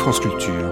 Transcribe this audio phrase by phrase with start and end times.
[0.00, 0.70] France Culture.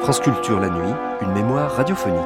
[0.00, 2.16] France Culture la nuit, une mémoire radiophonique.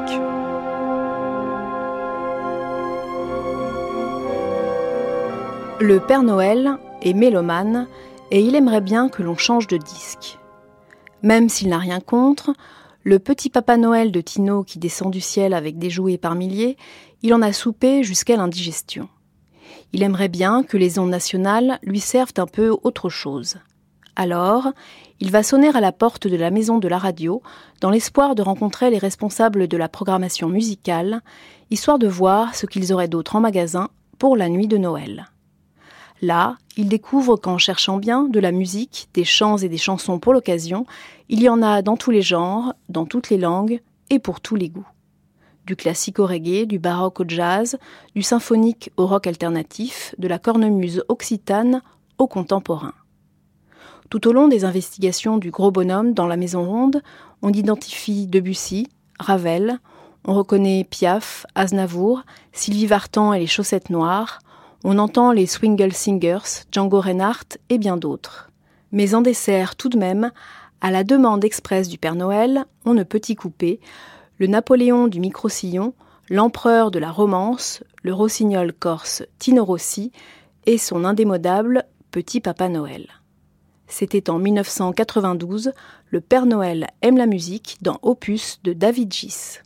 [5.80, 7.89] Le Père Noël est mélomane
[8.30, 10.39] et il aimerait bien que l'on change de disque.
[11.25, 12.53] Même s'il n'a rien contre,
[13.05, 16.77] le petit Papa Noël de Tino qui descend du ciel avec des jouets par milliers,
[17.23, 19.09] il en a soupé jusqu'à l'indigestion.
[19.92, 23.56] Il aimerait bien que les ondes nationales lui servent un peu autre chose.
[24.14, 24.73] Alors,
[25.20, 27.42] il va sonner à la porte de la maison de la radio
[27.80, 31.23] dans l'espoir de rencontrer les responsables de la programmation musicale,
[31.70, 35.31] histoire de voir ce qu'ils auraient d'autre en magasin pour la nuit de Noël.
[36.23, 40.33] Là, il découvre qu'en cherchant bien de la musique, des chants et des chansons pour
[40.33, 40.87] l'occasion,
[41.29, 44.55] il y en a dans tous les genres, dans toutes les langues et pour tous
[44.55, 44.87] les goûts.
[45.67, 47.77] Du classique au reggae, du baroque au jazz,
[48.14, 51.83] du symphonique au rock alternatif, de la cornemuse occitane
[52.19, 52.95] au contemporain.
[54.09, 57.03] Tout au long des investigations du gros bonhomme dans la maison ronde,
[57.42, 58.86] on identifie Debussy,
[59.19, 59.81] Ravel,
[60.25, 64.39] on reconnaît Piaf, Aznavour, Sylvie Vartan et les chaussettes noires,
[64.84, 68.50] on entend les Swingle Singers, Django Reinhardt et bien d'autres.
[68.91, 70.33] Mais en dessert, tout de même,
[70.80, 73.80] à la demande expresse du Père Noël, on ne peut y couper
[74.39, 75.94] le Napoléon du micro-sillon,
[76.28, 80.11] l'empereur de la romance, le rossignol corse Tino Rossi
[80.66, 83.06] et son indémodable Petit Papa Noël.
[83.86, 85.73] C'était en 1992,
[86.08, 89.61] le Père Noël aime la musique dans Opus de David Gis.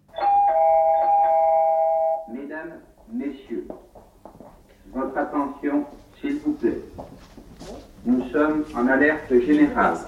[4.96, 5.84] Votre attention,
[6.20, 6.80] s'il vous plaît.
[8.06, 9.98] Nous sommes en alerte générale.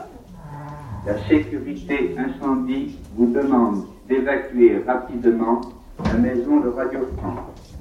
[1.06, 5.60] La sécurité incendie vous demande d'évacuer rapidement
[6.04, 7.76] la maison de Radio France.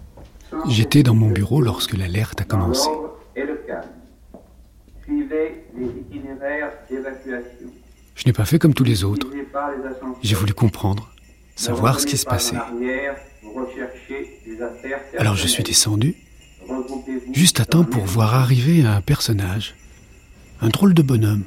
[0.69, 2.89] J'étais dans mon bureau lorsque l'alerte a commencé.
[3.35, 3.89] Et le calme.
[5.03, 7.67] Suivez les itinéraires d'évacuation.
[8.15, 9.27] Je n'ai pas fait comme tous les autres.
[10.21, 11.09] J'ai voulu comprendre,
[11.55, 12.57] savoir ce qui se passait.
[15.17, 16.15] Alors je suis descendu,
[17.33, 19.75] juste à temps pour voir arriver un personnage,
[20.61, 21.43] un drôle de bonhomme,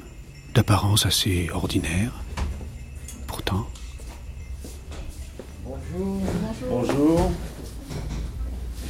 [0.53, 2.11] d'apparence assez ordinaire.
[3.27, 3.67] Pourtant,
[5.65, 6.21] Bonjour,
[6.69, 7.31] Bonjour.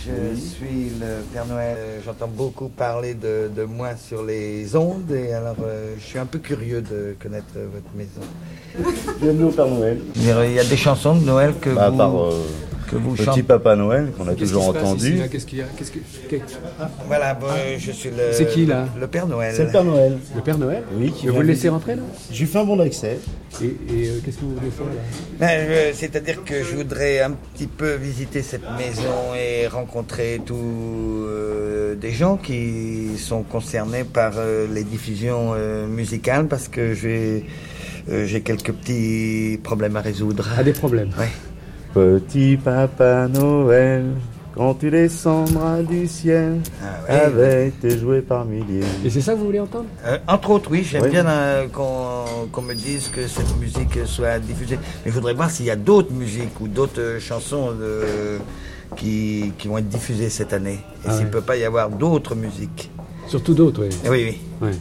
[0.05, 1.77] je suis le Père Noël.
[2.05, 6.25] J'entends beaucoup parler de, de moi sur les ondes et alors euh, je suis un
[6.25, 8.21] peu curieux de connaître votre maison.
[9.21, 9.99] Bienvenue au Père Noël.
[10.15, 12.15] Il y a- il y a des chansons de Noël que Bah, à vous, part
[12.23, 12.43] euh,
[12.91, 13.43] que vous Petit.
[13.43, 15.19] Papa Noël, qu'on a toujours entendu.
[15.31, 15.99] Qu'est-ce qu'il y a Qu'est-ce que...
[17.07, 18.31] Voilà, bon, euh, je suis le.
[18.33, 19.53] C'est qui, là Le Père Noël.
[19.55, 20.17] C'est le Père Noël.
[20.35, 23.19] Le Père Noël Oui, qui Vous le laissez rentrer là J'ai fait un bon d'accès.
[23.61, 23.69] Et, et,
[24.07, 25.01] euh, qu'est-ce que vous voulez faire là
[25.39, 30.55] Ben, je- C'est-à-dire que je voudrais un petit peu visiter cette maison et rencontrer tous
[30.57, 37.45] euh, des gens qui sont concernés par euh, les diffusions euh, musicales parce que j'ai
[38.09, 40.47] euh, j'ai quelques petits problèmes à résoudre.
[40.57, 41.09] Ah, des problèmes.
[41.19, 41.27] Ouais.
[41.93, 44.05] Petit Papa Noël,
[44.55, 47.19] quand tu descendras du ciel, Ah, ouais.
[47.19, 48.85] avec tes jouets par milliers.
[49.03, 49.85] Et c'est ça que vous voulez entendre?
[50.05, 51.09] Euh, entre autres, oui, j'aime Oui.
[51.09, 54.79] bien euh, qu'on me dise que cette musique soit diffusée.
[55.05, 57.71] Mais je voudrais voir s'il y a d'autres musiques ou d'autres euh, chansons
[58.95, 60.79] qui, qui vont être diffusées cette année.
[61.03, 61.31] Et Ah s'il ne ouais.
[61.31, 62.89] peut pas y avoir d'autres musiques.
[63.27, 64.09] Surtout d'autres, oui.
[64.09, 64.67] Oui, oui.
[64.67, 64.75] Ouais.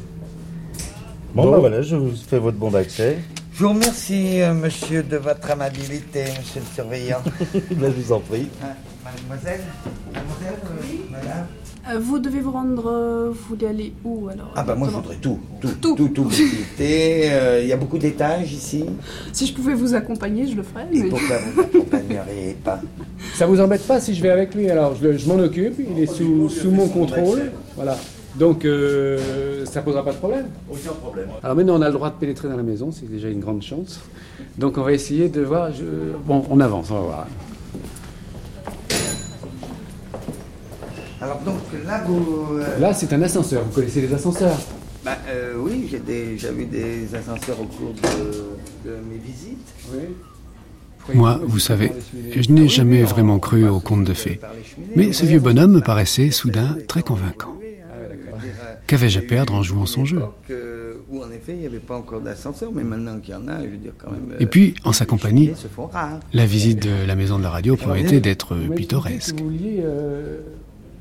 [1.35, 1.51] Bon, Bon.
[1.53, 3.19] bah voilà, je vous fais votre bon d'accès.
[3.61, 7.19] Je vous remercie, euh, monsieur, de votre amabilité, monsieur le surveillant.
[7.79, 8.49] Là, je vous en prie.
[8.63, 8.69] Ah,
[9.05, 9.61] Mademoiselle
[10.15, 11.47] Mademoiselle euh, Madame
[11.91, 12.87] Euh, Vous devez vous rendre.
[12.91, 15.39] euh, Vous voulez aller où alors Ah, bah moi, je voudrais tout.
[15.61, 15.95] Tout, Tout.
[15.95, 17.25] tout, tout visiter.
[17.33, 18.87] Euh, Il y a beaucoup d'étages ici.
[19.35, 20.87] Si je pouvais vous accompagner, je le ferais.
[20.91, 21.09] Et Mais...
[21.11, 22.81] pourquoi vous m'accompagneriez pas?
[23.35, 24.71] Ça vous embête pas si je vais avec lui?
[24.71, 27.53] Alors, je, le- je m'en occupe, il est sous, sous mon contrôle.
[27.77, 27.99] Voilà.
[28.37, 30.47] Donc, euh, ça posera pas de problème.
[30.71, 31.29] Aucun problème.
[31.43, 33.63] Alors maintenant, on a le droit de pénétrer dans la maison, c'est déjà une grande
[33.63, 34.01] chance.
[34.57, 35.73] Donc, on va essayer de voir.
[35.73, 37.27] je- Bon, on avance, on va voir.
[41.21, 42.57] Alors, donc, là, vous.
[42.59, 43.63] euh, Là, c'est un ascenseur.
[43.65, 44.57] Vous connaissez les ascenseurs?
[45.05, 49.59] Bah, euh, oui, j'ai déjà vu des ascenseurs au cours de, de mes visites.
[49.93, 51.15] Oui.
[51.15, 51.93] moi, vous savez,
[52.37, 54.41] je n'ai jamais vraiment cru au conte de fées.
[54.97, 57.55] Mais ce vieux bonhomme me paraissait soudain très convaincant.
[58.91, 60.21] Qu'avais-je à perdre en jouant son jeu?
[60.51, 63.47] Euh, Où en effet, il n'y avait pas encore d'ascenseur, mais maintenant qu'il y en
[63.47, 64.35] a, je veux dire quand même.
[64.41, 65.53] Et puis, en sa compagnie,
[66.33, 69.39] la visite de la maison de la radio promettait d'être pittoresque.
[69.39, 70.41] Vous vouliez, euh,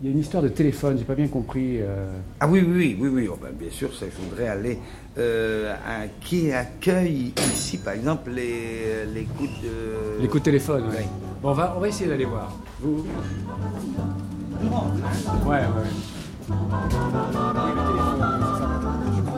[0.04, 1.82] il y a une histoire de téléphone, j'ai pas bien compris.
[1.82, 2.12] euh.
[2.40, 4.78] Ah oui, oui, oui, oui, oh, bah, bien sûr, ça, je voudrais aller
[5.18, 10.22] euh, à qui accueille ici, par exemple, les, les coups de...
[10.22, 10.96] Les coups de téléphone, ouais.
[11.00, 11.06] Oui.
[11.42, 12.56] Bon, on va, on va essayer d'aller voir.
[12.82, 13.04] Vous
[15.48, 15.90] Ouais, ouais.
[16.50, 16.74] Thank
[19.18, 19.29] you.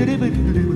[0.00, 0.69] Alors je ne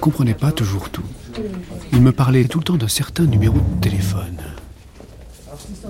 [0.00, 1.04] comprenais pas toujours tout.
[1.92, 4.36] Il me parlait tout le temps d'un certain numéro de téléphone.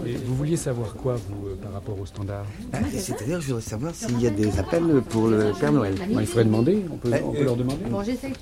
[0.07, 3.49] Et vous vouliez savoir quoi, vous, euh, par rapport au standard Ah, et C'est-à-dire, je
[3.49, 5.95] voudrais savoir s'il y a des appels pour le Père Noël.
[5.95, 7.85] Bon, Il faudrait demander, on peut, on peut leur demander.
[7.89, 8.37] Bon, j'essaye de.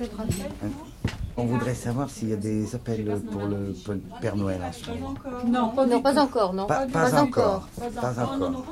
[1.37, 3.75] On voudrait savoir s'il y a des appels pour le
[4.20, 5.15] Père Noël en ce moment.
[5.47, 6.67] Non, pas, non, pas encore, non.
[6.67, 7.69] Pas, pas encore.
[8.00, 8.65] Pas encore.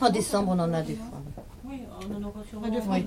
[0.00, 1.17] En décembre, on en a des fois.
[2.54, 3.04] Oui.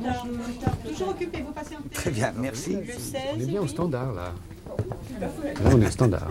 [0.88, 1.90] Toujours occupé, vous patientez.
[1.94, 2.76] Très bien, merci.
[2.76, 3.22] Le 16.
[3.36, 4.34] On est bien au standard, là.
[5.20, 5.28] Là,
[5.66, 6.28] on est au standard.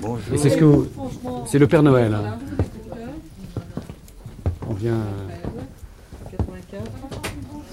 [0.00, 0.34] Bonjour.
[0.34, 0.86] Et c'est ce que vous-
[1.46, 2.14] C'est le Père Noël.
[2.14, 2.38] hein.
[4.68, 4.94] On vient.
[4.94, 6.80] euh, 95,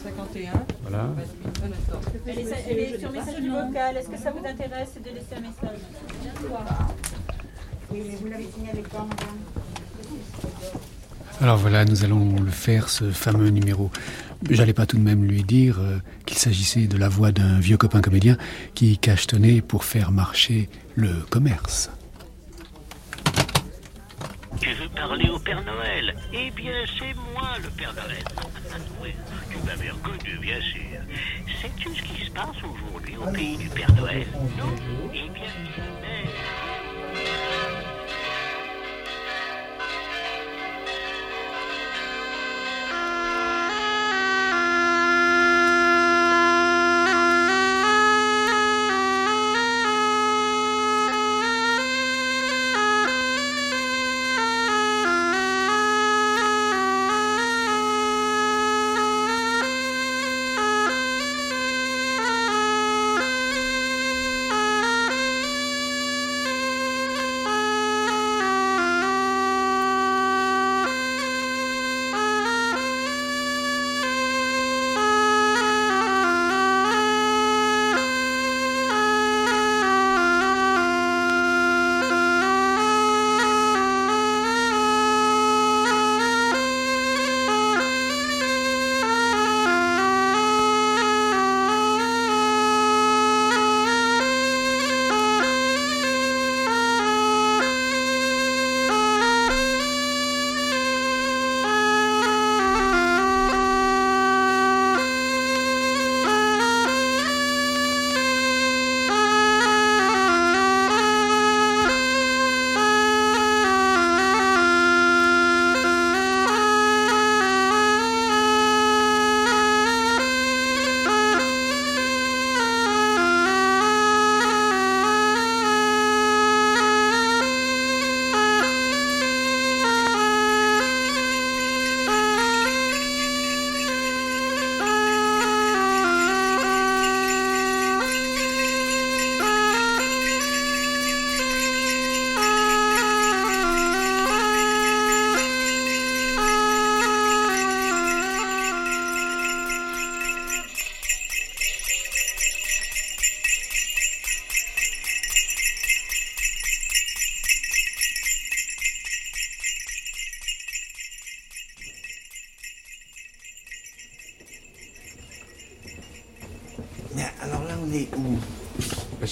[0.03, 0.51] 51.
[0.83, 1.09] Voilà.
[2.25, 3.97] Elle est, elle est sur messagerie vocale.
[3.97, 5.79] Est-ce que ça vous intéresse de laisser un message?
[7.91, 9.35] Oui, mais vous l'avez signé avec quoi, madame
[11.41, 13.91] Alors voilà, nous allons le faire, ce fameux numéro.
[14.49, 17.77] J'allais pas tout de même lui dire euh, qu'il s'agissait de la voix d'un vieux
[17.77, 18.37] copain comédien
[18.73, 21.91] qui cachetonnait pour faire marcher le commerce.
[24.61, 26.15] Tu veux parler au Père Noël?
[26.33, 28.23] Eh bien, c'est moi le Père Noël.
[29.03, 29.09] oui,
[29.51, 30.99] tu m'avais reconnu, bien sûr.
[31.61, 34.25] Sais-tu ce qui se passe aujourd'hui au pays du Père Noël?
[34.57, 34.73] Non?
[35.13, 35.51] Eh bien,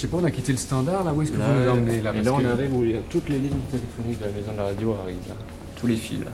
[0.03, 1.13] sais pas, on a quitté le standard, là.
[1.13, 2.11] Où est-ce que Là, vous nous emmenez, là?
[2.15, 4.31] Et là, on que- arrive où il y a toutes les lignes téléphoniques de la
[4.31, 5.35] maison de la radio arrivent, là.
[5.79, 6.31] Tous les fils, là.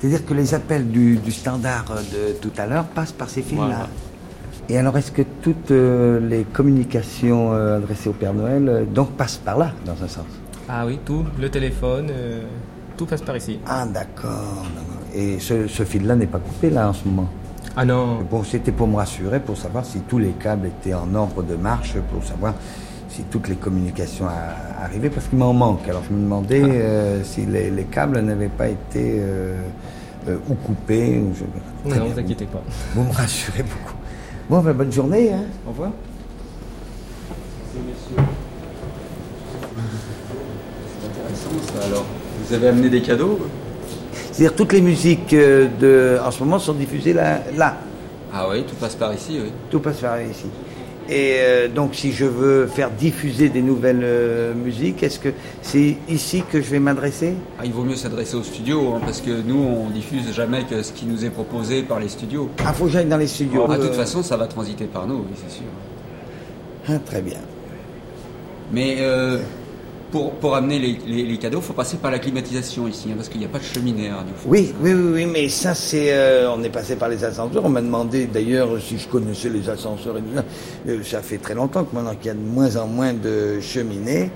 [0.00, 3.64] C'est-à-dire que les appels du, du standard de tout à l'heure passent par ces fils-là.
[3.66, 3.88] Voilà.
[4.68, 9.12] Et alors, est-ce que toutes euh, les communications euh, adressées au Père Noël euh, donc
[9.12, 10.26] passent par là, dans un sens?
[10.68, 12.42] Ah oui, tout, le téléphone, euh,
[12.96, 13.58] tout passe par ici.
[13.66, 14.30] Ah, d'accord.
[14.30, 14.66] d'accord.
[15.14, 17.28] Et ce, ce fil-là n'est pas coupé, là, en ce moment?
[17.76, 18.18] Ah non.
[18.30, 21.54] Bon, c'était pour me rassurer, pour savoir si tous les câbles étaient en ordre de
[21.56, 22.54] marche, pour savoir
[23.08, 24.26] si toutes les communications
[24.82, 25.86] arrivaient, parce qu'il m'en manque.
[25.88, 29.56] Alors, je me demandais euh, si les, les câbles n'avaient pas été euh,
[30.28, 31.18] euh, ou coupés.
[31.18, 31.44] Ou je...
[31.90, 32.14] Très Non, bien.
[32.14, 32.62] vous inquiétez pas.
[32.94, 33.96] Vous me rassurez beaucoup.
[34.50, 35.32] Bon, ben, bonne journée.
[35.32, 35.44] Hein.
[35.66, 35.90] Au revoir.
[37.72, 37.78] C'est
[41.08, 41.50] intéressant
[41.80, 42.04] ça alors.
[42.46, 43.38] Vous avez amené des cadeaux
[44.32, 47.40] C'est-à-dire, toutes les musiques euh, de, en ce moment sont diffusées là.
[47.56, 47.76] là.
[48.32, 49.52] Ah oui, tout passe par ici, oui.
[49.70, 50.46] Tout passe par ici.
[51.08, 55.28] Et euh, donc, si je veux faire diffuser des nouvelles euh, musiques, est-ce que
[55.60, 57.34] c'est ici que je vais m'adresser?
[57.58, 60.82] Ah, il vaut mieux s'adresser au studio, hein, parce que nous, on diffuse jamais que
[60.82, 62.48] ce qui nous est proposé par les studios.
[62.64, 63.66] Ah, faut que j'aille dans les studios.
[63.68, 65.66] Ah, de toute façon, ça va transiter par nous, oui, c'est sûr.
[66.88, 67.38] ah, très bien.
[68.72, 69.38] Mais euh,
[70.12, 73.14] pour, pour amener les, les- les cadeaux, il faut passer par la climatisation ici, hein,
[73.16, 75.74] parce qu'il n'y a pas de cheminée à Radio Oui, oui, oui, oui, mais ça,
[75.74, 76.12] c'est.
[76.12, 77.64] euh, on est passé par les ascenseurs.
[77.64, 80.44] On m'a demandé d'ailleurs si je connaissais les ascenseurs et tout ça.
[80.88, 83.58] Euh, ça fait très longtemps que maintenant qu'il y a de moins en moins de
[83.60, 84.30] cheminées.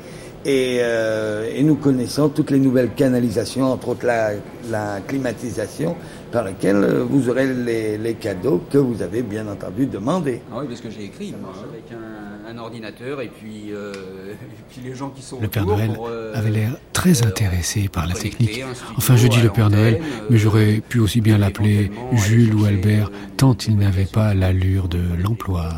[0.48, 4.30] Et, euh, et nous connaissons toutes les nouvelles canalisations, entre autres la,
[4.70, 5.96] la climatisation,
[6.30, 10.40] par laquelle euh, vous aurez les, les cadeaux que vous avez bien entendu demandé.
[10.52, 13.92] Ah oui, parce que j'ai écrit, moi, avec un, un ordinateur, et puis, euh,
[14.32, 17.88] et puis les gens qui sont Le Père Noël pour, euh, avait l'air très intéressé
[17.88, 18.62] par la technique.
[18.96, 20.00] Enfin, je dis à le Père Noël,
[20.30, 24.88] mais euh, j'aurais pu aussi bien l'appeler Jules ou Albert, tant il n'avait pas l'allure
[24.88, 25.70] de l'emploi.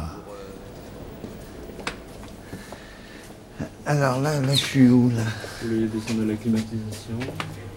[3.86, 5.22] Alors là, là, je suis où là
[5.62, 7.14] Vous voulez descendre à la climatisation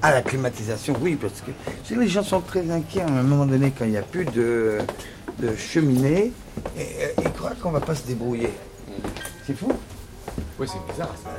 [0.02, 3.72] Ah, la climatisation, oui, parce que les gens sont très inquiets à un moment donné
[3.78, 4.80] quand il n'y a plus de,
[5.40, 6.34] de cheminée
[6.78, 8.50] et euh, ils croient qu'on va pas se débrouiller.
[9.46, 9.72] C'est fou.
[10.60, 11.16] Oui, c'est bizarre.
[11.22, 11.30] ça.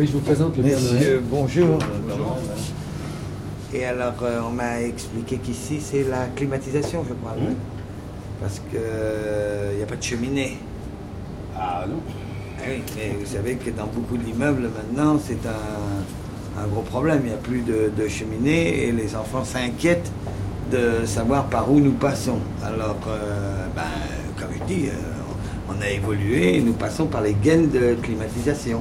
[0.00, 1.20] Oui, je vous présente le Monsieur, Noël.
[1.30, 1.78] bonjour.
[3.74, 7.32] Et alors, euh, on m'a expliqué qu'ici, c'est la climatisation, je crois.
[7.36, 7.54] Mmh.
[8.40, 10.56] Parce qu'il n'y a pas de cheminée.
[11.54, 11.96] Ah non.
[12.60, 17.20] Ah oui, mais vous savez que dans beaucoup d'immeubles maintenant, c'est un, un gros problème.
[17.24, 20.10] Il n'y a plus de, de cheminée et les enfants s'inquiètent
[20.72, 22.38] de savoir par où nous passons.
[22.64, 23.82] Alors, euh, ben,
[24.38, 24.92] comme je dis, euh,
[25.68, 28.80] on a évolué et nous passons par les gaines de climatisation.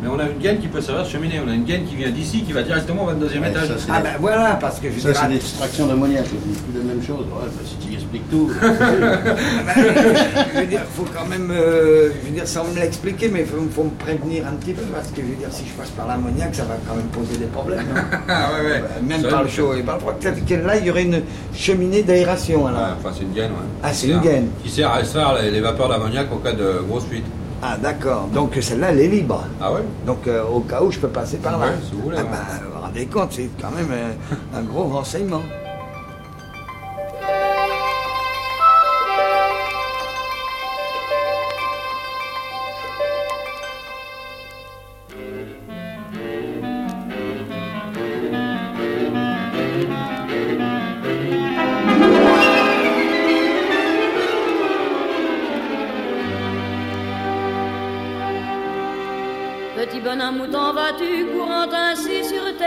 [0.00, 1.40] Mais on a une gaine qui peut servir de cheminée.
[1.44, 3.66] On a une gaine qui vient d'ici, qui va directement au 22e Ouais, étage.
[3.68, 7.02] ça, Ah ben voilà, parce que je Ça, c'est l'extraction d'ammoniac, c'est plus la même
[7.02, 7.26] chose.
[7.26, 8.48] Ouais, bah, si tu expliques tout.
[10.54, 13.46] je veux dire, faut quand même, euh, je veux dire, sans me l'expliquer, mais il
[13.46, 15.90] faut, faut me prévenir un petit peu, parce que je veux dire, si je passe
[15.90, 17.86] par l'ammoniac, ça va quand même poser des problèmes.
[17.96, 18.04] hein.
[18.28, 18.82] Ah ouais, ouais.
[19.02, 20.14] Même Ça, par le chaud et par le froid.
[20.18, 21.22] Peut-être que là, il y aurait une
[21.54, 22.80] cheminée d'aération, alors.
[23.00, 23.66] Enfin, c'est une gaine, ouais.
[23.82, 24.48] Ah, c'est Qui une sert- gaine.
[24.62, 27.24] Qui sert à extraire les, les vapeurs d'ammoniac au cas de grosse fuite.
[27.62, 28.28] Ah, d'accord.
[28.32, 29.44] Donc celle-là, elle est libre.
[29.60, 31.66] Ah ouais Donc euh, au cas où, je peux passer par là.
[31.66, 32.22] Ouais, si vous voulez, Ah
[32.64, 34.12] vous vous rendez compte, c'est quand même euh,
[34.56, 35.42] un gros renseignement.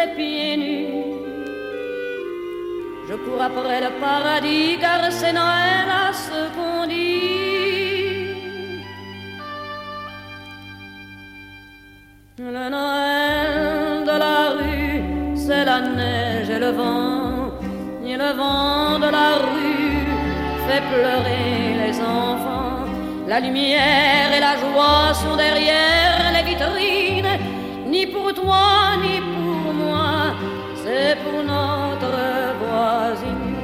[0.02, 0.88] Tes pieds nus
[3.10, 7.22] Je cours après le paradis car c'est Noël à ce qu'on dit.
[12.40, 15.04] Le Noël de la rue,
[15.36, 17.52] c'est la neige et le vent.
[18.06, 20.06] Et le vent de la rue
[20.66, 22.86] fait pleurer les enfants.
[23.28, 27.36] La lumière et la joie sont derrière les vitrines,
[27.94, 28.64] ni pour toi
[29.04, 29.51] ni pour
[31.02, 32.18] c'est pour notre
[32.62, 33.56] voisine.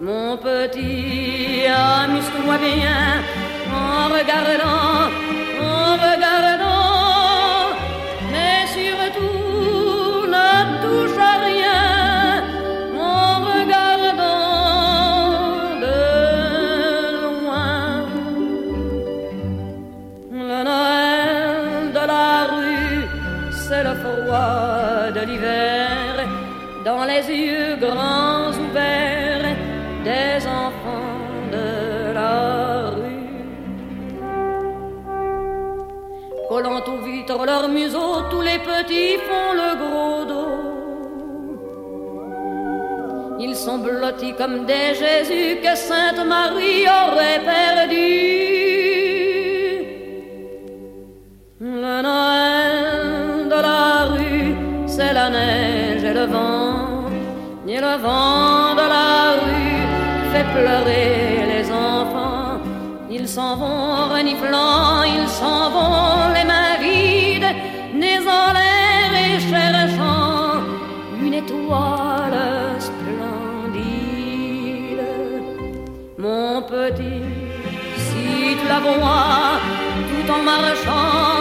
[0.00, 3.04] Mon petit, amuse-toi bien
[3.72, 5.10] en regardant,
[37.62, 40.58] leur tous les petits font le gros dos.
[43.40, 48.08] Ils sont blottis comme des Jésus que Sainte Marie aurait perdu.
[51.60, 54.54] Le Noël de la rue,
[54.86, 57.08] c'est la neige et le vent.
[57.68, 59.82] Et le vent de la rue
[60.32, 62.60] fait pleurer les enfants.
[63.10, 66.65] Ils s'en vont reniflant, ils s'en vont les mains
[71.66, 73.86] étoile splendide.
[76.18, 77.22] Mon petit,
[77.96, 79.58] si tu la vois,
[80.08, 81.35] tout en marchant,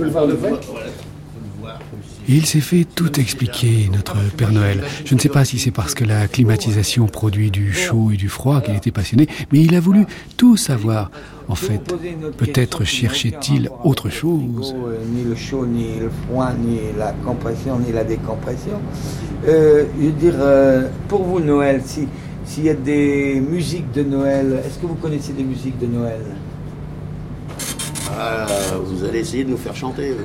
[0.00, 0.36] peut le voir- de
[2.28, 4.82] il s'est fait tout expliquer, notre Père Noël.
[5.04, 8.28] Je ne sais pas si c'est parce que la climatisation produit du chaud et du
[8.28, 11.10] froid qu'il était passionné, mais il a voulu tout savoir.
[11.48, 11.82] En fait,
[12.36, 14.74] peut-être cherchait-il autre chose.
[14.76, 18.78] Euh, Ni le chaud, ni le froid, ni la compression, ni la décompression.
[19.48, 22.06] Euh, je veux dire, euh, pour vous, Noël, si-
[22.44, 26.20] s'il y a des musiques de Noël, est-ce que vous connaissez des musiques de Noël?
[28.12, 28.46] Ah,
[28.78, 30.14] vous allez essayer de nous faire chanter.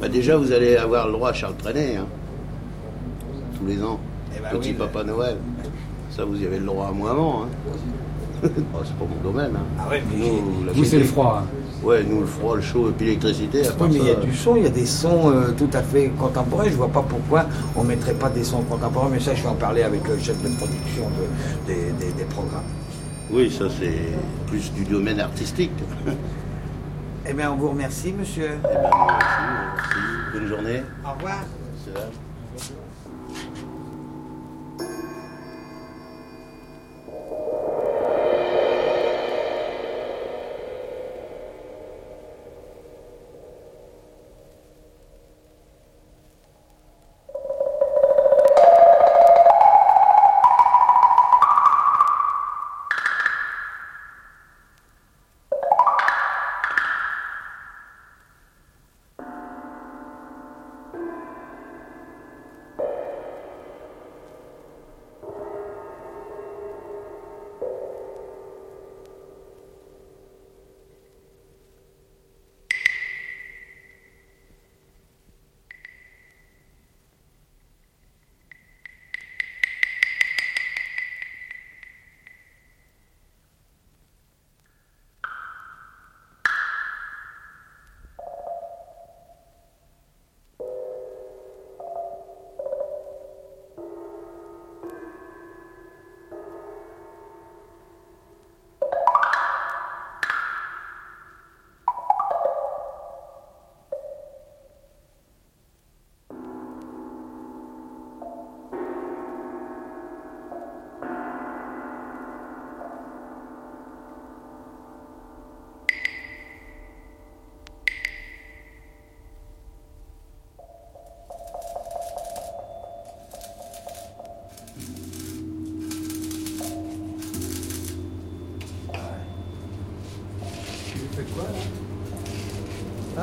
[0.00, 2.06] Bah, déjà, vous allez avoir le droit à Charles Trenet, hein.
[3.58, 4.00] tous les ans.
[4.34, 5.36] Eh ben Petit oui, Papa Noël.
[6.16, 7.42] Ça, vous y avez le droit à moi avant.
[7.44, 7.48] Hein.
[8.72, 9.50] Oh, c'est pas mon domaine.
[9.54, 9.64] Hein.
[9.78, 11.42] Ah ouais, mais Nous, la Vous, c'est le froid.
[11.44, 11.48] hein.
[11.86, 13.60] Ouais, nous, le froid, le chaud et puis l'électricité.
[13.78, 15.82] Oui, mais il y a du son, il y a des sons euh, tout à
[15.82, 16.64] fait contemporains.
[16.64, 17.44] Je vois pas pourquoi
[17.76, 20.42] on mettrait pas des sons contemporains, mais ça, je vais en parler avec le chef
[20.42, 22.62] de production de- des, des- des programmes.
[23.32, 23.94] Oui, ça, c'est
[24.48, 25.70] plus du domaine artistique.
[27.26, 28.58] Eh bien, on vous remercie, monsieur.
[28.58, 29.42] Eh ben, merci,
[29.76, 29.98] merci.
[30.32, 30.82] Bonne journée.
[31.06, 31.44] Au revoir.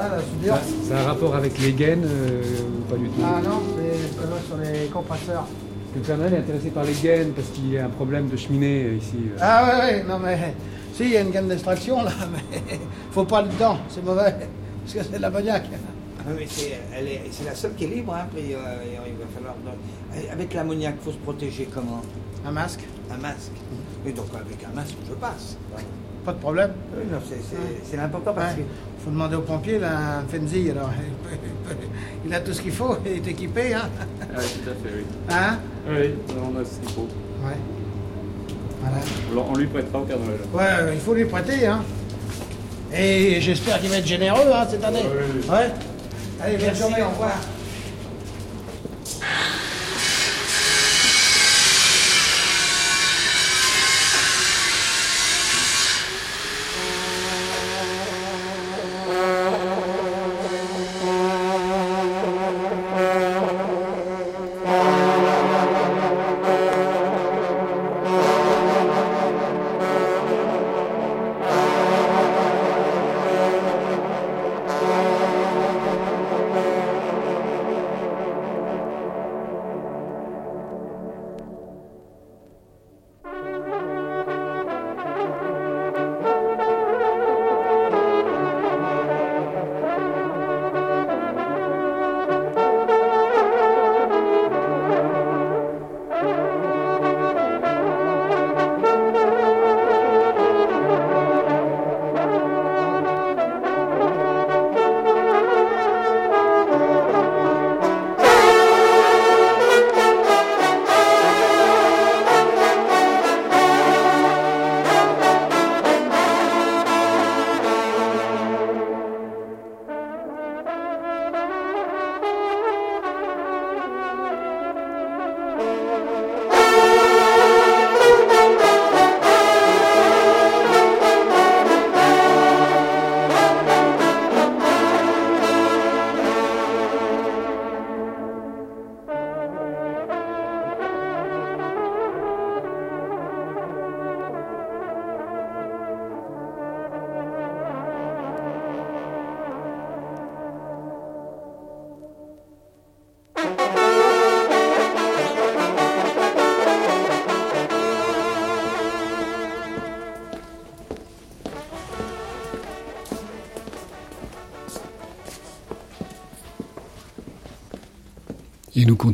[0.09, 0.13] Là.
[0.13, 3.05] Ah, la soudure Ça, ça a un rapport avec les gaines euh, ou pas du
[3.09, 5.45] tout Ah non, c'est vraiment sur les compresseurs.
[5.95, 8.37] Le Père Noël est intéressé par les gaines parce qu'il y a un problème de
[8.37, 9.15] cheminée euh, ici.
[9.17, 9.37] euh.
[9.41, 10.53] Ah ouais, ouais, non mais...
[10.93, 12.79] Si, il y a une gamme d'extraction là, mais
[13.11, 14.33] faut pas le dedans, c'est mauvais.
[14.83, 15.65] Parce que c'est de l'ammoniac.
[16.19, 18.57] Ah, mais c'est, elle est, c'est la seule qui est libre, hein, puis euh,
[19.07, 19.55] il va falloir...
[20.31, 22.01] Avec l'ammoniac, il faut se protéger comment?
[22.45, 23.51] Un masque Un masque.
[24.05, 25.57] Et donc avec un masque, je passe.
[26.27, 26.71] Pas de problème.
[26.93, 28.63] Oui, non, c'est, c'est, c'est l'important parce Ouais.
[28.63, 29.05] que...
[29.05, 30.89] Faut demander au pompier, là, un Fenzi, alors.
[32.25, 33.83] Il a tout ce qu'il faut, il est équipé, hein
[34.21, 35.05] Ah, oui, tout à fait, oui.
[35.29, 35.57] Hein?
[35.89, 37.07] Oui, on a ce qu'il faut.
[37.45, 37.55] Ouais.
[38.81, 38.97] Voilà.
[39.49, 40.39] On, on lui prêtera au Père Noël.
[40.53, 41.81] Ouais, il faut lui prêter, hein.
[42.93, 45.03] Et j'espère qu'il va être généreux, hein, cette année.
[45.49, 45.71] Ouais.
[46.41, 47.37] Allez, bonne Merci, journée, au revoir.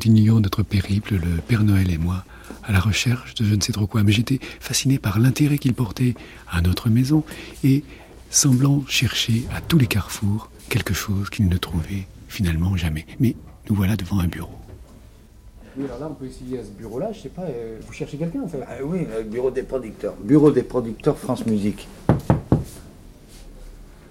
[0.04, 2.26] Continuions notre périple, le Père Noël et moi,
[2.66, 4.04] à la recherche de je ne sais trop quoi.
[4.04, 6.14] Mais j'étais fasciné par l'intérêt qu'il portait
[6.52, 7.24] à notre maison
[7.64, 7.86] et
[8.30, 13.06] semblant chercher à tous les carrefours quelque chose qu'il ne trouvait finalement jamais.
[13.22, 13.38] Mais
[13.70, 14.52] nous voilà devant un bureau.
[15.78, 18.18] Oui, alors là, on peut essayer à ce bureau-là, je sais pas, euh, vous cherchez
[18.18, 20.16] quelqu'un en fait Ah oui, le bureau des producteurs.
[20.22, 21.88] Bureau des producteurs France Musique.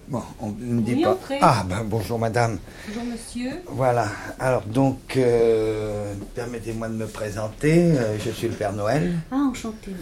[0.09, 1.13] Bon, on ne dit Oui, pas.
[1.13, 1.39] entrez.
[1.41, 2.59] Ah, ben bonjour madame.
[2.89, 3.51] Bonjour monsieur.
[3.69, 7.83] Voilà, alors donc, euh, permettez-moi de me présenter.
[7.97, 9.13] Euh, je suis le Père Noël.
[9.31, 9.93] Ah, enchanté.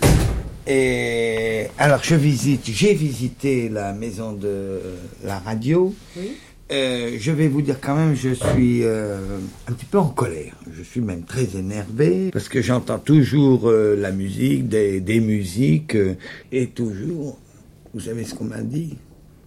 [0.66, 4.80] Et alors, je visite, j'ai visité la maison de
[5.24, 5.94] la radio.
[6.16, 6.32] Oui.
[6.72, 9.18] Euh, je vais vous dire quand même, je suis euh,
[9.68, 10.54] un petit peu en colère.
[10.72, 15.96] Je suis même très énervé parce que j'entends toujours euh, la musique, des, des musiques,
[16.52, 17.38] et toujours,
[17.92, 18.96] vous savez ce qu'on m'a dit?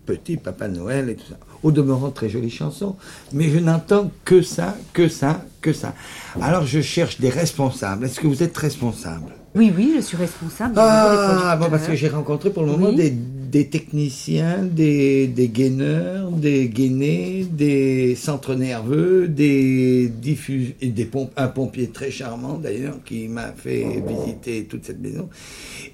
[0.06, 1.38] Petit Papa Noël et tout ça.
[1.64, 2.96] Au demeurant, très jolie chanson,
[3.32, 5.94] mais je n'entends que ça, que ça, que ça.
[6.42, 8.06] Alors je cherche des responsables.
[8.06, 9.32] Est-ce que vous êtes responsable?
[9.56, 10.74] Oui, oui, je suis responsable.
[10.78, 12.96] ah, bon, parce que j'ai rencontré pour le moment Oui.
[12.96, 13.16] des,
[13.54, 21.32] des techniciens, des, des gaineurs, des gainés, des centres nerveux, des diffus, et des pompes,
[21.38, 25.30] un pompier très charmant d'ailleurs qui m'a fait visiter toute cette maison.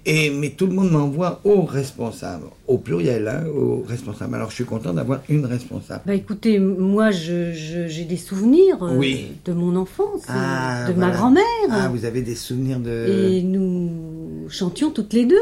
[0.05, 4.35] Et, mais tout le monde m'envoie au responsable, au pluriel, hein, au responsable.
[4.35, 6.03] Alors je suis content d'avoir une responsable.
[6.07, 9.25] Bah écoutez, moi je- je- j'ai des souvenirs euh, Oui.
[9.43, 11.43] de mon enfance, euh, Ah, de ma grand-mère.
[11.69, 13.07] Ah, vous avez des souvenirs de...
[13.09, 13.89] Et nous
[14.47, 15.35] chantions toutes les deux.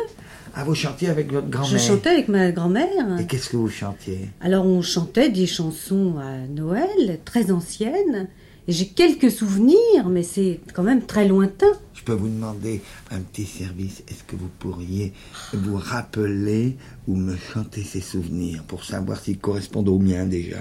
[0.59, 3.19] Ah, vous chantiez avec votre grand-mère Je chantais avec ma grand-mère.
[3.19, 4.29] Et qu'est-ce que vous chantiez?
[4.41, 8.27] Alors on chantait des chansons à Noël, très anciennes.
[8.67, 11.67] Et j'ai quelques souvenirs, mais c'est quand même très lointain.
[11.93, 14.01] Je peux vous demander un petit service.
[14.09, 15.13] Est-ce que vous pourriez
[15.53, 16.75] vous rappeler
[17.07, 20.57] ou me chanter ces souvenirs pour savoir s'ils correspondent aux miens déjà?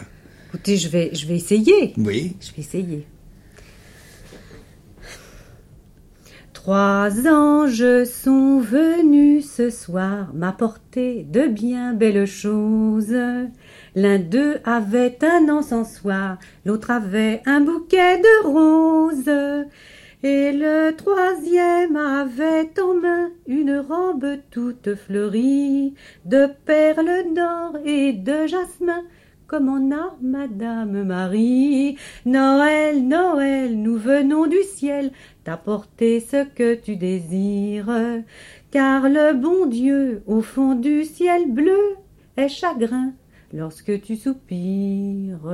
[0.50, 1.94] Écoutez, je vais, je vais essayer.
[1.96, 2.36] Oui.
[2.42, 3.06] Je vais essayer.
[6.66, 13.16] Trois anges sont venus ce soir m'apporter de bien belles choses.
[13.94, 19.68] L'un d'eux avait un encensoir, l'autre avait un bouquet de roses.
[20.24, 28.48] Et le troisième avait en main une robe toute fleurie, de perles d'or et de
[28.48, 29.04] jasmin,
[29.46, 31.96] comme en a Madame Marie.
[32.24, 35.12] Noël, Noël, nous venons du ciel
[35.46, 37.88] t'apporter ce que tu désires,
[38.72, 41.96] car le bon Dieu au fond du ciel bleu
[42.36, 43.12] est chagrin
[43.54, 45.48] lorsque tu soupires.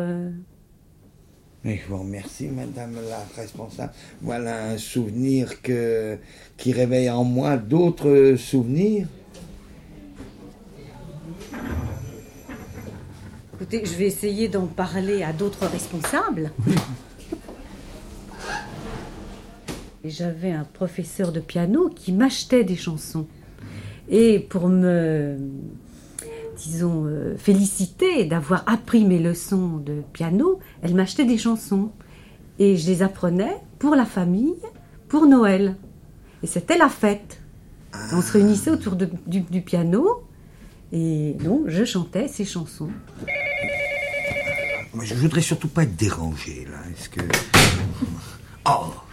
[1.62, 3.92] Mais je vous remercie, Madame la responsable.
[4.22, 6.16] Voilà un souvenir que,
[6.56, 9.06] qui réveille en moi d'autres souvenirs.
[13.54, 16.50] Écoutez, je vais essayer d'en parler à d'autres responsables.
[20.04, 23.26] J'avais un professeur de piano qui m'achetait des chansons.
[24.08, 25.36] Et pour me,
[26.56, 31.92] disons, euh, féliciter d'avoir appris mes leçons de piano, elle m'achetait des chansons.
[32.58, 34.56] Et je les apprenais pour la famille,
[35.08, 35.76] pour Noël.
[36.42, 37.40] Et c'était la fête.
[38.12, 40.24] On se réunissait autour du, piano.
[40.90, 42.90] Et donc, je chantais ces chansons.
[44.94, 46.78] Moi, je voudrais surtout pas être dérangé, là.
[46.90, 47.20] Est-ce que.
[48.66, 49.11] Oh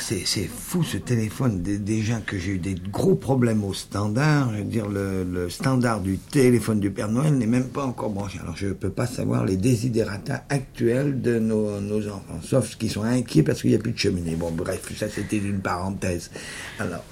[0.00, 1.62] c'est, fou ce téléphone.
[1.62, 4.52] Dé- Déjà que j'ai eu des gros problèmes au standard.
[4.52, 8.38] Je veux dire, le, standard du téléphone du Père Noël n'est même pas encore branché.
[8.42, 11.68] Alors, je ne peux pas savoir les désiderata actuels de nos,
[12.08, 12.40] enfants.
[12.42, 14.34] Sauf qu'ils sont inquiets parce qu'il n'y a plus de cheminée.
[14.36, 16.30] Bon, bref, ça c'était une parenthèse.
[16.78, 17.04] Alors,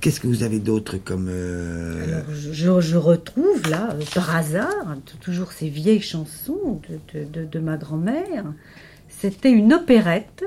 [0.00, 1.26] qu'est-ce que vous avez d'autre comme.
[1.28, 6.80] euh, Alors, je, retrouve là, euh, par hasard, t- toujours ces vieilles chansons
[7.14, 8.44] de ma grand-mère.
[9.08, 10.44] C'était une opérette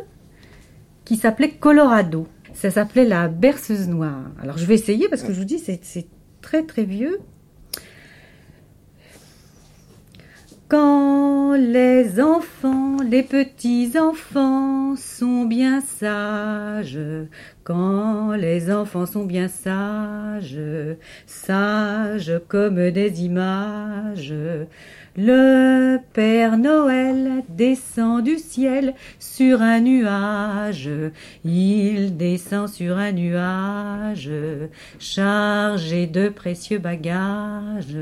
[1.06, 2.28] qui s'appelait Colorado.
[2.54, 4.32] Ça s'appelait La berceuse noire.
[4.42, 6.08] Alors, je vais essayer parce que je vous dis, c'est c'est
[6.42, 7.20] très très vieux.
[10.68, 17.00] Quand les enfants, les petits enfants sont bien sages,
[17.64, 20.60] quand les enfants sont bien sages,
[21.28, 24.34] sages comme des images,
[25.18, 30.90] le Père Noël descend du ciel sur un nuage,
[31.46, 34.32] il descend sur un nuage,
[35.00, 37.98] chargé de précieux bagages.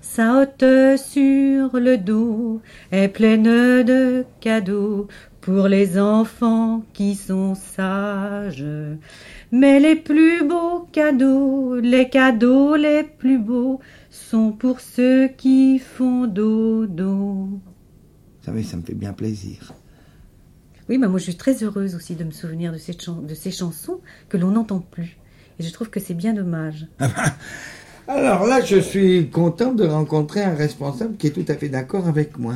[0.00, 2.60] Sa haute sur le dos
[2.92, 5.08] est pleine de cadeaux
[5.40, 8.64] pour les enfants qui sont sages.
[9.50, 13.80] Mais les plus beaux cadeaux, les cadeaux les plus beaux,
[14.28, 17.48] sont pour ceux qui font dodo.
[17.48, 19.72] Vous savez, ça me fait bien plaisir.
[20.88, 23.50] Oui, bah moi je suis très heureuse aussi de me souvenir de, cette de ces
[23.50, 25.16] chansons que l'on n'entend plus.
[25.58, 26.86] Et je trouve que c'est bien dommage.
[28.08, 32.06] Alors là, je suis content de rencontrer un responsable qui est tout à fait d'accord
[32.06, 32.54] avec moi.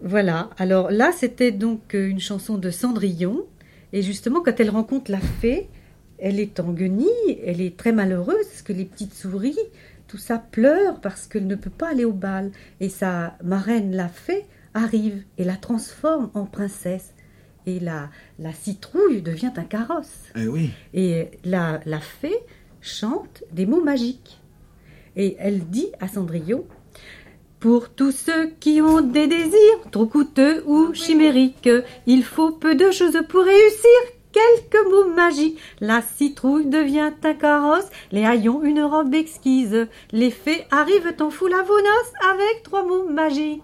[0.00, 3.44] Voilà, alors là c'était donc euh, une chanson de Cendrillon.
[3.92, 5.68] Et justement, quand elle rencontre la fée,
[6.18, 9.58] elle est en guenille, elle est très malheureuse parce que les petites souris,
[10.08, 12.50] tout ça pleure parce qu'elle ne peut pas aller au bal.
[12.80, 17.14] Et sa marraine, la fée, arrive et la transforme en princesse.
[17.66, 20.24] Et la, la citrouille devient un carrosse.
[20.34, 20.70] Eh oui.
[20.94, 22.38] Et la, la fée
[22.80, 24.40] chante des mots magiques.
[25.16, 26.64] Et elle dit à Cendrillon
[27.60, 31.68] Pour tous ceux qui ont des désirs trop coûteux ou chimériques,
[32.06, 34.17] il faut peu de choses pour réussir.
[34.38, 35.58] Quelques mots magiques.
[35.80, 39.88] La citrouille devient un carrosse, les haillons une robe exquise.
[40.12, 43.62] Les fées arrivent en foule à vos noces avec trois mots magiques.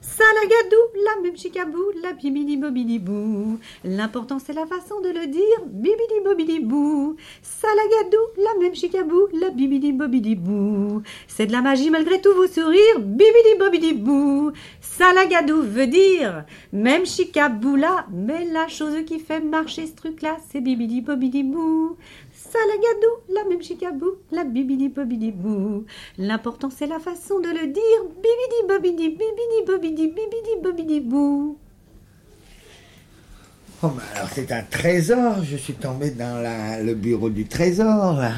[0.00, 3.58] Salagadou, la même chicabou, la bimini bobini bou.
[3.84, 7.16] L'important c'est la façon de le dire, bibidi bobidi bou.
[7.42, 11.02] Salagadou, la même chicabou, la bibidi bobidi bou.
[11.28, 14.52] C'est de la magie malgré tous vos sourires, bibidi bobidi bou.
[14.80, 20.38] Salagadou veut dire même chicabou là, mais la chose qui fait marcher ce truc là,
[20.50, 21.96] c'est bibidi bobidi bou.
[22.52, 25.84] Salagadou, la même chicabou, la bibidi bobidi bou.
[26.18, 31.56] L'important c'est la façon de le dire, bibidi bobidi, bibidi bobidi, bibidi bobidi bou.
[33.82, 38.14] Oh, bah alors c'est un trésor, je suis tombé dans la- le bureau du trésor
[38.14, 38.32] là.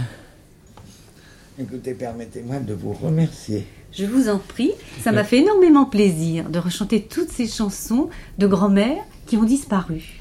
[1.59, 3.67] Écoutez, permettez-moi de vous remercier.
[3.93, 4.73] Je vous en prie,
[5.03, 10.19] ça m'a fait énormément plaisir de rechanter toutes ces chansons de grand-mère qui ont disparu.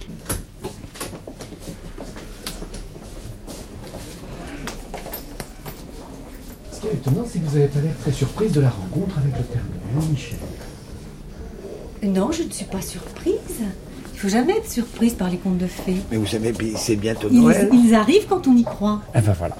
[6.73, 9.17] Ce qui est étonnant, c'est que vous n'avez pas l'air très surprise de la rencontre
[9.17, 9.62] avec le Père
[9.95, 10.38] Noël, Michel.
[12.04, 13.36] Non, je ne suis pas surprise.
[14.13, 15.97] Il faut jamais être surprise par les contes de fées.
[16.12, 17.69] Mais vous savez, c'est bientôt Ils, Noël.
[17.73, 19.01] ils arrivent quand on y croit.
[19.15, 19.56] Eh ben voilà.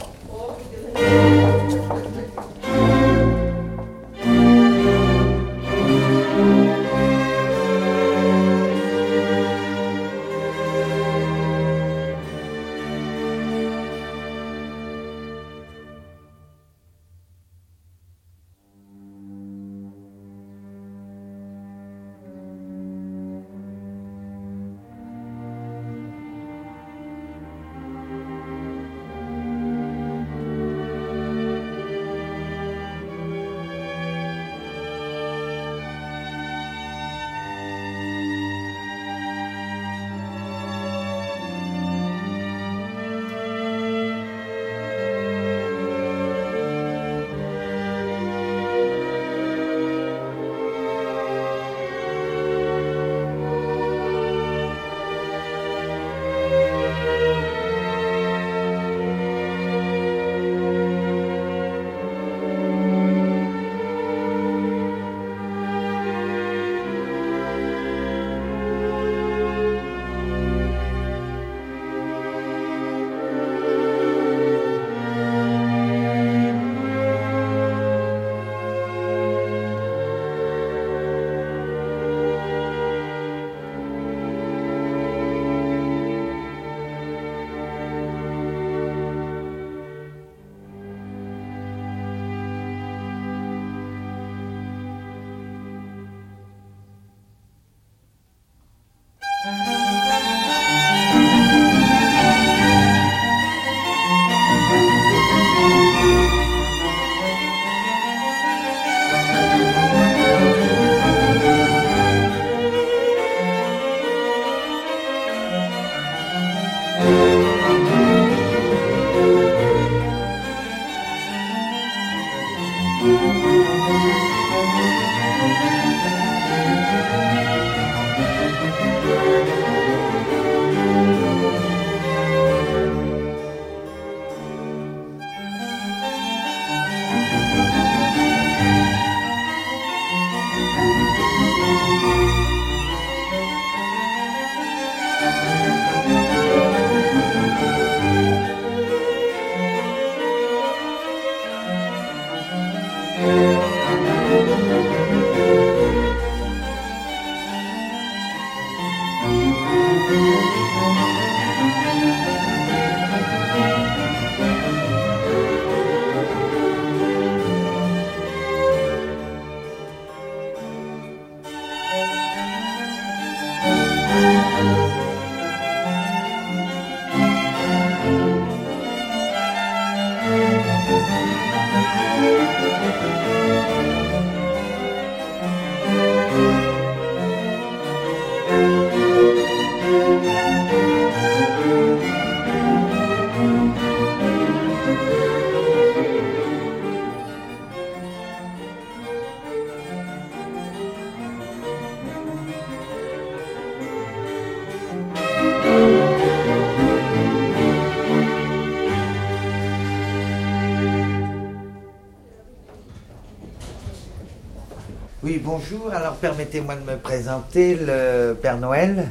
[215.52, 215.92] Bonjour.
[215.94, 219.10] Alors permettez-moi de me présenter, le Père Noël.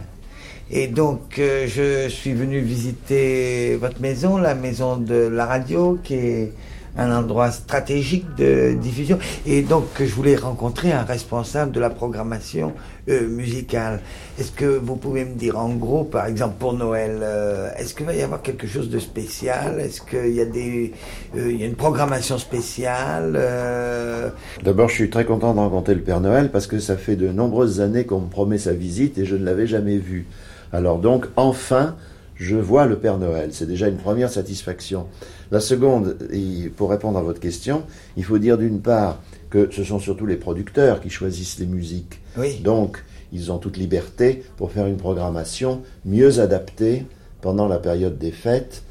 [0.70, 6.14] Et donc, euh, je suis venu visiter votre maison, la maison de la radio, qui
[6.14, 6.52] est
[6.96, 9.18] un endroit stratégique de diffusion.
[9.46, 12.72] Et donc, je voulais rencontrer un responsable de la programmation
[13.08, 14.00] euh, musicale.
[14.38, 18.06] Est-ce que vous pouvez me dire, en gros, par exemple, pour Noël, euh, est-ce qu'il
[18.06, 19.80] va y avoir quelque chose de spécial?
[19.80, 20.92] Est-ce qu'il y a des,
[21.36, 24.30] euh, il y a une programmation spéciale euh,
[24.62, 27.28] D'abord, je suis très content de rencontrer le Père Noël parce que ça fait de
[27.28, 30.26] nombreuses années qu'on me promet sa visite et je ne l'avais jamais vu.
[30.72, 31.96] Alors donc, enfin,
[32.34, 33.50] je vois le Père Noël.
[33.52, 35.06] C'est déjà une première satisfaction.
[35.50, 37.82] La seconde, et pour répondre à votre question,
[38.16, 39.20] il faut dire d'une part
[39.50, 42.20] que ce sont surtout les producteurs qui choisissent les musiques.
[42.38, 42.60] Oui.
[42.62, 47.04] Donc, ils ont toute liberté pour faire une programmation mieux adaptée
[47.40, 48.82] pendant la période des fêtes,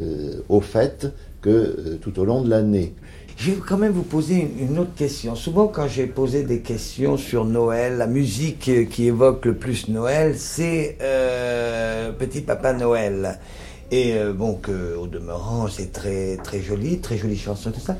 [0.00, 1.08] euh, aux fêtes,
[1.42, 2.94] que euh, tout au long de l'année.
[3.36, 5.34] Je vais quand même vous poser une- autre question.
[5.34, 9.88] Souvent, quand j'ai posé des questions sur Noël, la musique euh, qui évoque le plus
[9.88, 13.38] Noël, c'est euh, Petit Papa Noël.
[13.92, 17.96] Et euh, bon, que, au demeurant, c'est très très joli, très jolie chanson, tout ça.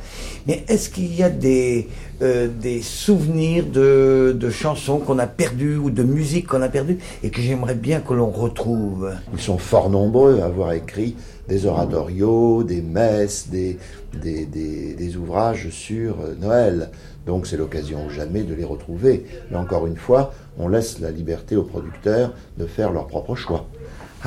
[0.49, 1.87] Mais est-ce qu'il y a des
[2.23, 6.99] euh, des souvenirs de, de chansons qu'on a perdues ou de musique qu'on a perdues
[7.23, 9.13] et que j'aimerais bien que l'on retrouve?
[9.33, 11.15] Ils sont fort nombreux à avoir écrit
[11.49, 13.79] des oratorios, des messes, des,
[14.21, 16.91] des, des- des ouvrages sur euh, Noël.
[17.27, 19.25] Donc c'est l'occasion jamais de les retrouver.
[19.53, 23.67] Mais encore une fois, on laisse la liberté aux producteurs de faire leur propre choix.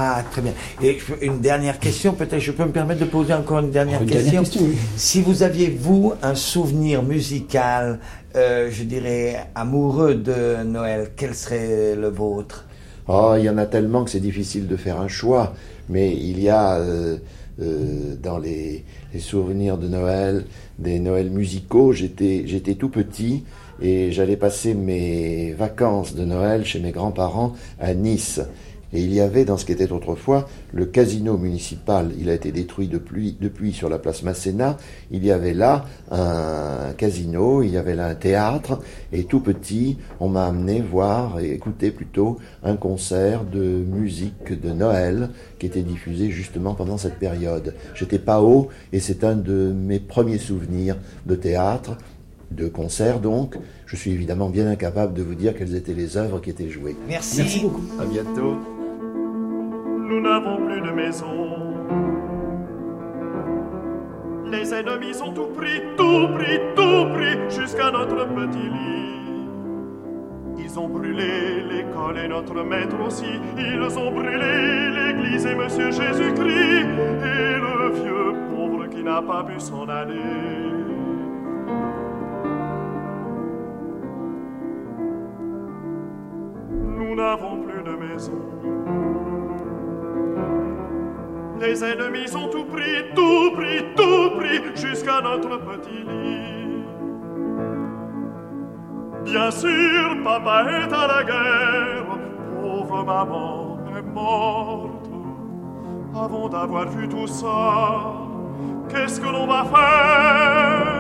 [0.02, 0.54] Ah, très bien.
[0.82, 4.08] Et une dernière question, peut-être je peux me permettre de poser encore une dernière Une
[4.08, 4.24] question.
[4.32, 4.78] dernière question, oui.
[4.95, 8.00] Si vous aviez, vous, un souvenir musical,
[8.38, 12.66] euh, je dirais, amoureux de Noël, quel serait le vôtre?
[13.10, 15.54] Oh, il y en a tellement que c'est difficile de faire un choix.
[15.89, 17.18] Mais il y a euh,
[17.62, 20.45] euh, dans les, les souvenirs de Noël
[20.78, 21.91] des Noëls musicaux.
[21.91, 23.43] J'étais tout petit
[23.82, 28.39] et j'allais passer mes vacances de Noël chez mes grands-parents à Nice.
[28.94, 32.12] Et il y avait dans ce qui était autrefois le casino municipal.
[32.20, 34.78] Il a été détruit depuis, depuis sur la place Masséna.
[35.12, 38.80] Il y avait là un casino, il y avait là un théâtre.
[39.14, 44.72] Et tout petit, on m'a amené voir et écouter plutôt un concert de musique de
[44.72, 45.30] Noël
[45.60, 47.76] qui était diffusé justement pendant cette période.
[47.96, 51.98] J'étais pas haut et c'est un de mes premiers souvenirs de théâtre,
[52.52, 53.56] de concert donc.
[53.86, 56.96] Je suis évidemment bien incapable de vous dire quelles étaient les œuvres qui étaient jouées.
[57.08, 57.38] Merci.
[57.40, 57.84] Merci beaucoup.
[58.00, 58.78] À bientôt.
[60.10, 61.76] Nous n'avons plus de maison.
[64.51, 69.47] Les ennemis ont tout pris, tout pris, tout pris, jusqu'à notre petit lit.
[70.57, 73.39] Ils ont brûlé l'école et notre maître aussi.
[73.55, 76.88] Ils ont brûlé l'église et Monsieur Jésus-Christ.
[77.24, 80.16] Et le vieux pauvre qui n'a pas pu s'en aller.
[86.97, 88.78] Nous n'avons plus de maison.
[91.60, 96.86] Les ennemis ont tout pris, tout pris, tout pris, jusqu'à notre petit lit.
[99.26, 102.18] Bien sûr, papa est à la guerre,
[102.62, 105.10] pauvre maman est morte.
[106.16, 108.14] Avant d'avoir vu tout ça,
[108.88, 110.99] qu'est-ce que l'on va faire?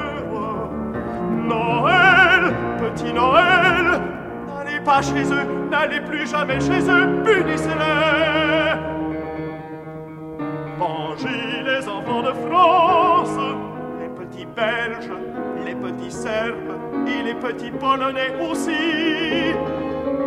[1.47, 4.01] Noël, petit Noël,
[4.45, 8.88] n'allez pas chez eux, n'allez plus jamais chez eux, punissez-les.
[12.33, 13.37] France,
[13.99, 15.11] les petits Belges,
[15.65, 16.77] les petits Serbes
[17.07, 19.53] et les petits Polonais aussi.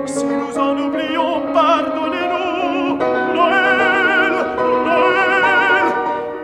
[0.06, 2.96] Si nous en oublions, pardonnez-nous.
[3.34, 4.32] Noël,
[4.86, 5.92] Noël,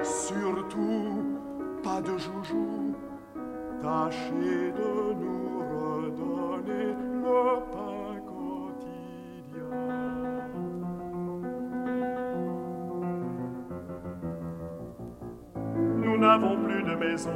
[0.02, 1.38] surtout
[1.82, 2.94] pas de joujou.
[3.82, 7.98] Tâchez de nous redonner le pain
[16.19, 17.31] Nous n'avons plus de maison.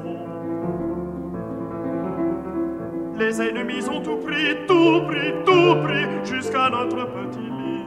[3.16, 7.86] Les ennemis ont tout pris, tout pris, tout pris, jusqu'à notre petit lit.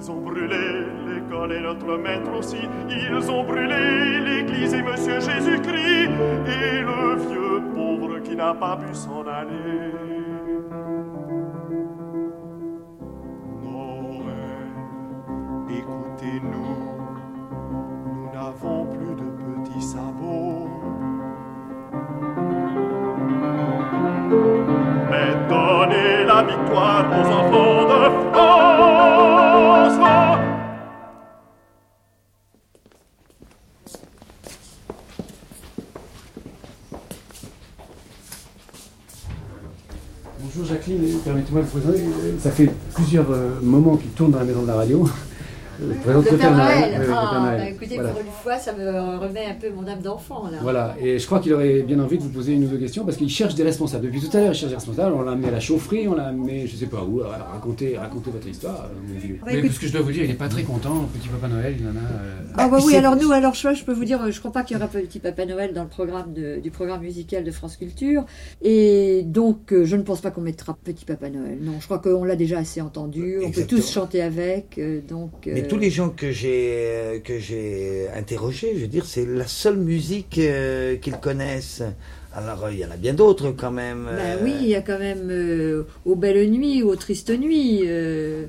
[0.00, 2.70] Ils ont brûlé l'école et notre maître aussi.
[2.88, 6.10] Ils ont brûlé l'église et Monsieur Jésus-Christ.
[6.46, 10.17] Et le vieux pauvre qui n'a pas pu s'en aller.
[25.48, 27.94] Mais donnez la victoire aux enfants de
[28.32, 28.78] France.
[40.40, 42.04] Bonjour Jacqueline, permettez-moi de vous présenter.
[42.40, 45.08] Ça fait plusieurs euh, moments qu'il tourne dans la maison de la radio.
[45.80, 46.92] Le Père Noël.
[46.92, 47.58] Ouais, le Père Ah, Noël.
[47.60, 48.10] bah, écoutez, Voilà.
[48.10, 50.58] pour une fois, ça me remet un peu mon âme d'enfant là.
[50.60, 53.04] Voilà, et je crois qu'il aurait bien envie de vous poser une ou deux questions
[53.04, 54.04] parce qu'il cherche des responsables.
[54.06, 55.14] Depuis tout à l'heure, il cherche des responsables.
[55.14, 57.96] On l'a amené à la chaufferie, on l'a amené, je sais pas où, à raconter,
[57.96, 58.86] raconter votre histoire.
[58.86, 59.38] euh, mon vieux.
[59.46, 61.48] Mais écoute- ce que je dois vous dire, il n'est pas très content, petit Papa
[61.52, 61.92] Noël, il en a.
[61.92, 64.52] euh, Ah bah oui, alors nous, alors je, je peux vous dire, euh, je crois
[64.52, 67.50] pas qu'il y aura Petit Papa Noël dans le programme de- du programme musical de
[67.50, 68.24] France Culture,
[68.62, 71.58] et donc je ne pense pas qu'on mettra Petit Papa Noël.
[71.60, 73.38] Non, je crois qu'on l'a déjà assez entendu.
[73.44, 75.30] On peut tous chanter avec, donc.
[75.46, 79.76] Mais tous les gens que j'ai que j'ai interrogés, je veux dire, c'est la seule
[79.76, 81.82] musique euh, qu'ils connaissent.
[82.34, 84.06] Alors euh, il y en a bien d'autres quand même.
[84.10, 87.82] euh, oui, il y a quand même euh, aux belles nuits, aux tristes nuits.
[87.86, 88.44] euh,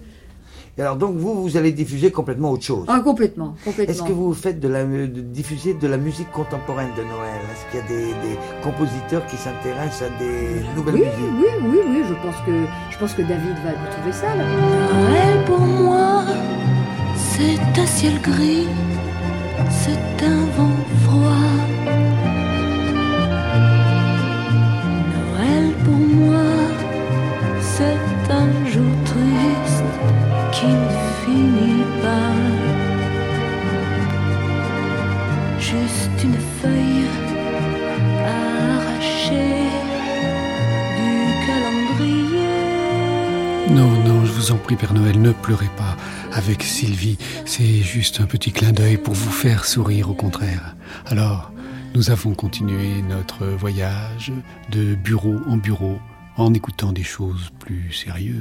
[0.77, 2.85] et Alors donc vous, vous allez diffuser complètement autre chose.
[2.87, 3.93] Ah complètement, complètement.
[3.93, 7.41] Est-ce que vous faites de la de diffuser de la musique contemporaine de Noël?
[7.51, 11.35] Est-ce qu'il y a des, des compositeurs qui s'intéressent à des nouvelles Oui, musiques?
[11.41, 12.55] oui, oui, oui, je pense que
[12.91, 14.45] je pense que David va nous trouver ça là.
[14.93, 16.23] Noël pour moi,
[17.39, 18.67] c'est un ciel gris,
[19.69, 21.49] c'est un vent froid.
[25.15, 26.49] Noël pour moi,
[27.61, 29.91] c'est un jour triste
[30.51, 30.89] qui ne
[31.21, 32.35] finit pas.
[35.59, 37.07] Juste une feuille
[38.25, 39.69] arrachée
[40.97, 41.11] du
[41.47, 42.55] calendrier.
[43.69, 45.95] Non, non, je vous en prie, Père Noël, ne pleurez pas
[46.33, 47.17] avec Sylvie.
[47.45, 50.75] C'est juste un petit clin d'œil pour vous faire sourire, au contraire.
[51.05, 51.51] Alors,
[51.95, 54.31] nous avons continué notre voyage
[54.71, 55.99] de bureau en bureau
[56.37, 58.35] en écoutant des choses plus sérieuses.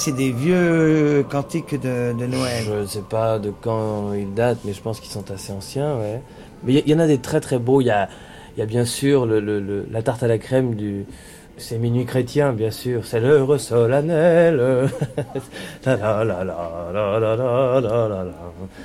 [0.00, 2.64] c'est des vieux cantiques de, Noël.
[2.64, 5.98] Je ne sais pas de quand ils datent, mais je pense qu'ils sont assez anciens.
[6.64, 7.82] Mais il y, en a des très très beaux.
[7.82, 8.08] Il y a,
[8.66, 11.04] bien sûr la tarte à la crème du.
[11.58, 14.88] C'est minuit chrétien, bien sûr, c'est l'heure solennelle.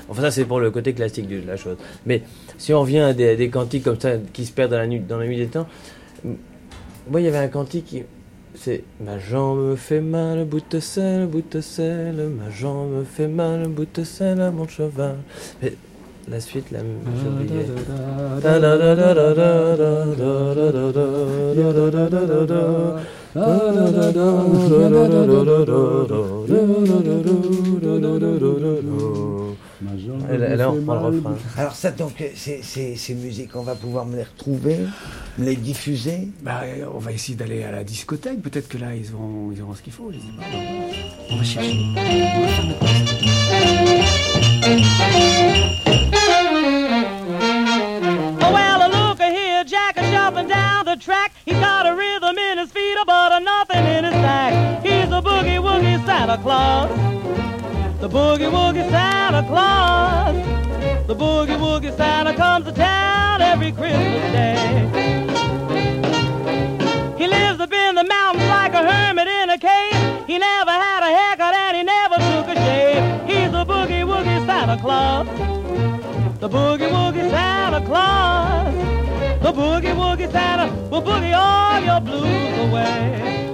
[0.09, 1.78] Enfin, ça, c'est pour le côté classique de la chose.
[2.05, 2.24] Mais
[2.57, 4.99] si on revient à des, des cantiques comme ça qui se perdent dans la nuit,
[4.99, 5.68] dans la nuit des temps,
[7.09, 8.03] moi, il y avait un cantique qui
[8.58, 13.28] c'est Ma jambe me fait mal, bout de sel, bout de sel, ma jambe fait
[13.28, 15.18] mal, bout de sel à mon cheval.
[15.62, 15.74] Mais
[16.28, 17.66] la suite, oublié.
[30.32, 31.36] Et là, et là, on reprend le refrain.
[31.58, 34.78] Alors ça donc ces, ces, ces musiques, on va pouvoir me les retrouver,
[35.38, 36.30] me les diffuser.
[36.42, 38.42] Bah, euh, on va essayer d'aller à la discothèque.
[38.42, 40.12] Peut-être que là, ils auront, ils auront ce qu'il faut.
[40.12, 40.44] Je sais pas.
[41.32, 41.80] On va chercher.
[44.68, 45.35] Oh,
[58.16, 60.36] boogie woogie Santa Claus.
[61.07, 64.55] The boogie woogie Santa comes to town every Christmas day.
[67.18, 70.28] He lives up in the mountains like a hermit in a cave.
[70.28, 73.03] He never had a haircut and he never took a shave.
[73.30, 75.28] He's a boogie woogie Santa Claus.
[76.39, 78.74] The boogie woogie Santa Claus.
[79.43, 83.45] The boogie woogie Santa will boogie all your blues away.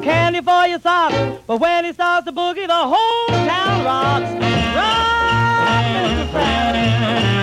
[0.00, 1.14] Candy for your socks.
[1.46, 4.30] But when he starts to boogie, the whole town rocks.
[4.76, 6.32] Rock, Mr.
[6.32, 7.35] Mama,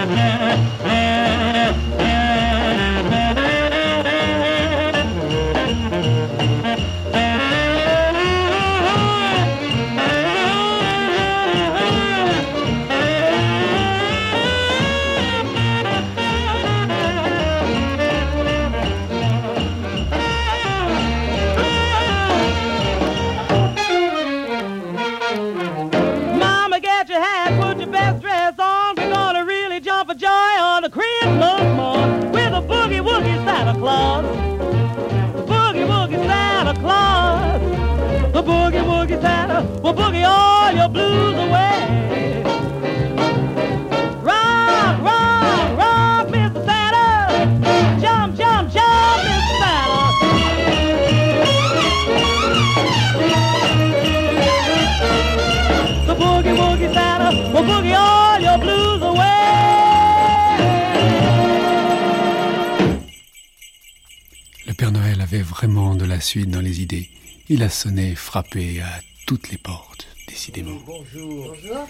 [65.63, 67.07] vraiment de la suite dans les idées.
[67.47, 70.75] Il a sonné, frappé à toutes les portes, décidément.
[70.85, 71.55] Bonjour.
[71.55, 71.87] Bonjour.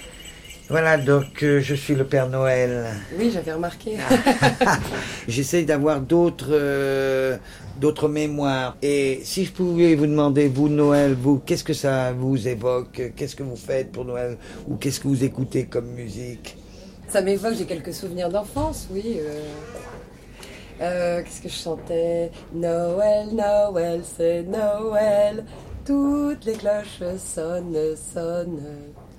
[0.70, 2.86] Voilà, donc euh, je suis le Père Noël.
[3.18, 3.98] Oui, j'avais remarqué.
[5.28, 7.38] J'essaye d'avoir d'autres euh,
[7.82, 8.78] d'autres mémoires.
[8.84, 13.02] Et si je pouvais vous demander, vous, Noël, vous, qu'est-ce que ça vous évoque?
[13.16, 14.38] Qu'est-ce que vous faites pour Noël?
[14.68, 16.58] Ou qu'est-ce que vous écoutez comme musique?
[17.10, 19.18] Ça m'évoque, j'ai quelques souvenirs d'enfance, oui.
[19.18, 19.40] euh.
[20.84, 22.32] Euh, Qu'est-ce que je chantais?
[22.54, 25.46] Noël, Noël, c'est Noël.
[25.86, 28.62] Toutes les cloches sonnent, sonnent.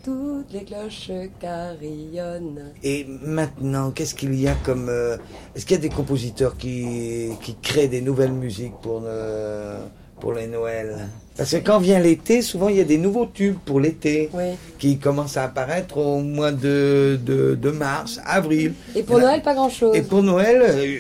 [0.04, 1.10] Toutes les cloches
[1.40, 2.72] carillonnent.
[2.82, 4.88] Et maintenant, qu'est-ce qu'il y a comme...
[4.90, 5.16] euh,
[5.54, 9.78] Est-ce qu'il y a des compositeurs qui, qui créent des nouvelles musiques pour, le-
[10.20, 10.96] pour les Noëls
[11.36, 14.30] Parce que quand vient l'été, souvent il y a des nouveaux tubes pour l'été
[14.78, 18.74] qui commencent à apparaître au mois de, de, de mars, avril.
[18.94, 19.94] Et pour Noël, pas grand-chose.
[19.96, 20.62] Et pour Noël...
[20.62, 20.98] euh,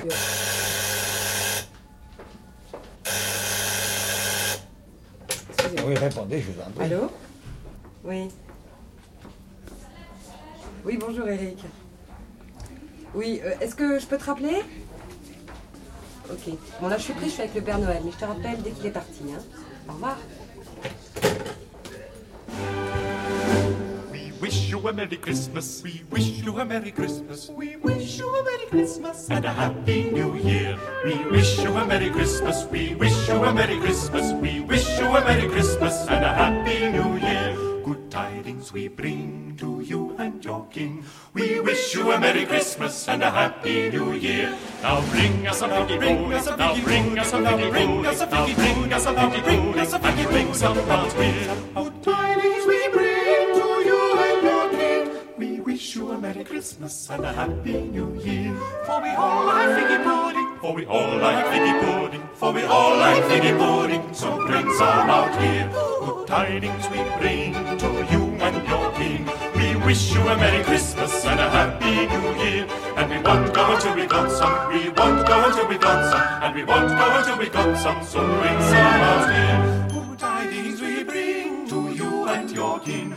[5.86, 6.84] Oui, répondez, je vous en prie.
[6.86, 7.10] Allô?
[8.04, 8.28] Oui.
[10.84, 11.58] Oui, bonjour Eric.
[13.14, 14.62] Oui, euh, est-ce que je peux te rappeler?
[16.30, 16.54] Ok.
[16.80, 18.62] Bon, là, je suis prise, je suis avec le Père Noël, mais je te rappelle
[18.62, 19.22] dès qu'il est parti.
[19.30, 19.42] Hein.
[19.88, 20.16] Au revoir.
[24.10, 25.82] We wish you a Merry Christmas.
[25.82, 27.50] We wish you a Merry Christmas.
[27.50, 30.76] We wish you a Merry Christmas and a Happy New Year.
[31.04, 32.66] We wish you a Merry Christmas.
[32.70, 34.32] We wish you a Merry Christmas.
[34.32, 37.73] We wish you a Merry Christmas and a Happy New Year.
[37.84, 41.04] good tidings we bring to you and your king.
[41.34, 44.56] We wish you a Merry Christmas and a Happy New Year.
[44.82, 48.26] Now bring us a piggy bring us a now bring a piggy bring us a
[48.26, 50.56] piggy bring us a piggy bring us a piggy bring us a piggy bring us
[50.56, 50.94] a piggy
[52.64, 53.03] bring bring
[55.74, 58.54] wish you a Merry Christmas and a Happy New Year.
[58.86, 60.48] For we all like figgy pudding.
[60.60, 62.28] For we all like figgy pudding.
[62.34, 64.14] For we all like figgy pudding.
[64.14, 65.68] So bring some out here.
[65.98, 69.26] Good tidings we bring to you and your King.
[69.56, 72.68] We wish you a Merry Christmas and a Happy New Year.
[72.96, 74.54] And we won't go until we got some.
[74.72, 76.42] We won't go until we got some.
[76.44, 78.00] And we won't go until we got some.
[78.04, 79.88] So bring some out here.
[79.90, 83.16] Good tidings we bring to you and your King.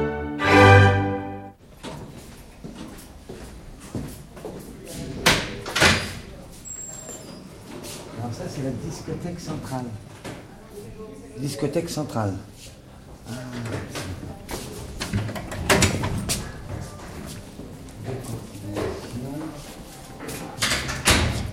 [8.63, 9.85] La discothèque centrale.
[11.39, 12.33] Discothèque centrale.
[13.27, 13.33] Ah,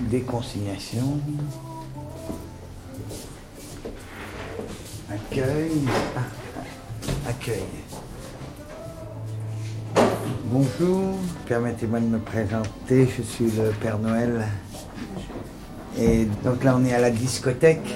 [0.00, 1.18] Déconsignation.
[5.10, 5.70] Accueil.
[6.16, 7.62] Ah, accueil.
[10.50, 11.14] Bonjour,
[11.46, 14.46] permettez-moi de me présenter, je suis le Père Noël.
[16.00, 17.94] Et donc là, on est à la discothèque.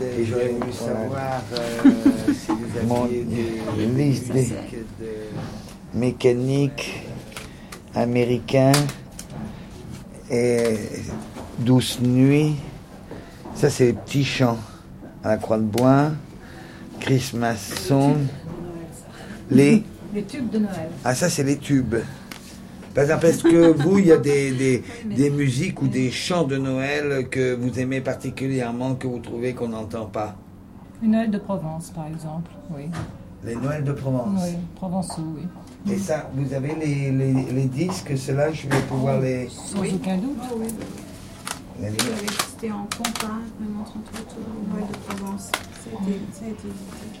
[0.00, 1.90] Et j'aurais voulu savoir euh,
[2.34, 7.02] si vous aviez des liste des- musiques de mécanique
[7.94, 8.72] américain
[10.30, 10.76] et
[11.60, 12.54] Douce Nuit.
[13.54, 14.58] Ça, c'est les petits chants
[15.22, 16.10] à la Croix de Bois.
[17.00, 18.16] Christmas Song.
[19.50, 19.82] Les
[20.14, 20.88] Les tubes de Noël.
[21.04, 21.96] ah, ça, c'est les tubes.
[22.94, 26.44] Par exemple, est-ce que vous, il y a des, des, des musiques ou des chants
[26.44, 30.36] de Noël que vous aimez particulièrement, que vous trouvez qu'on n'entend pas?
[31.02, 32.50] Une Noël de Provence, par exemple.
[32.70, 32.84] Oui.
[33.44, 34.40] Les Noëls de Provence?
[34.44, 35.92] Oui, provençaux, oui.
[35.92, 39.48] Et ça, vous avez les, les, les disques, ceux-là, je vais pouvoir les...
[39.48, 40.38] Sans aucun doute.
[41.80, 41.98] les lire.
[42.50, 45.50] C'était en tout au Noël de Provence.
[45.50, 47.20] Ça a été, ça a été édité.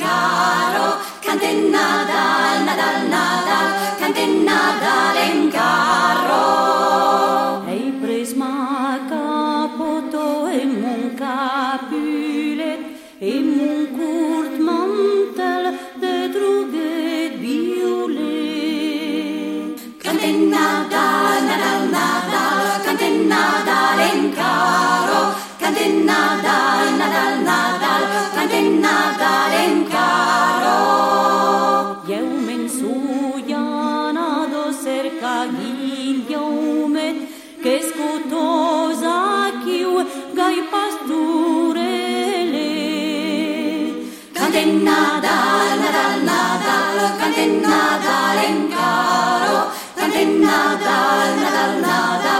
[47.11, 52.30] Nadal, cante Nadal in caro, cante Nadal, Nadal, Nadal,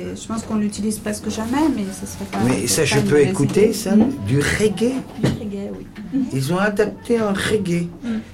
[0.00, 2.38] je pense qu'on l'utilise presque jamais, mais ce serait pas.
[2.46, 3.72] Mais ça, je peux écouter idée.
[3.72, 3.92] ça
[4.26, 5.28] Du reggae Du
[5.72, 5.86] oui.
[6.32, 7.88] Ils ont adapté un reggae.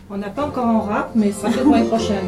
[0.09, 2.27] On n'a pas encore en rap, mais ça peut pour l'année prochaine.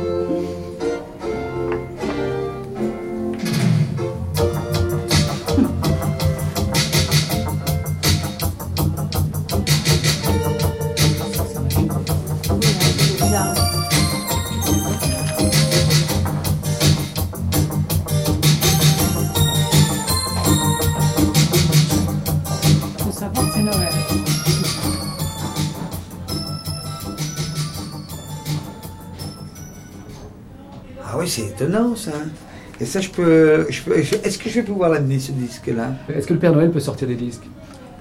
[31.72, 32.12] Étonnant ça.
[32.80, 33.66] Et ça, je peux.
[33.70, 35.92] Je peux je- Est-ce que je vais pouvoir l'amener ce disque-là?
[36.08, 37.44] Est-ce que le Père Noël peut sortir des disques?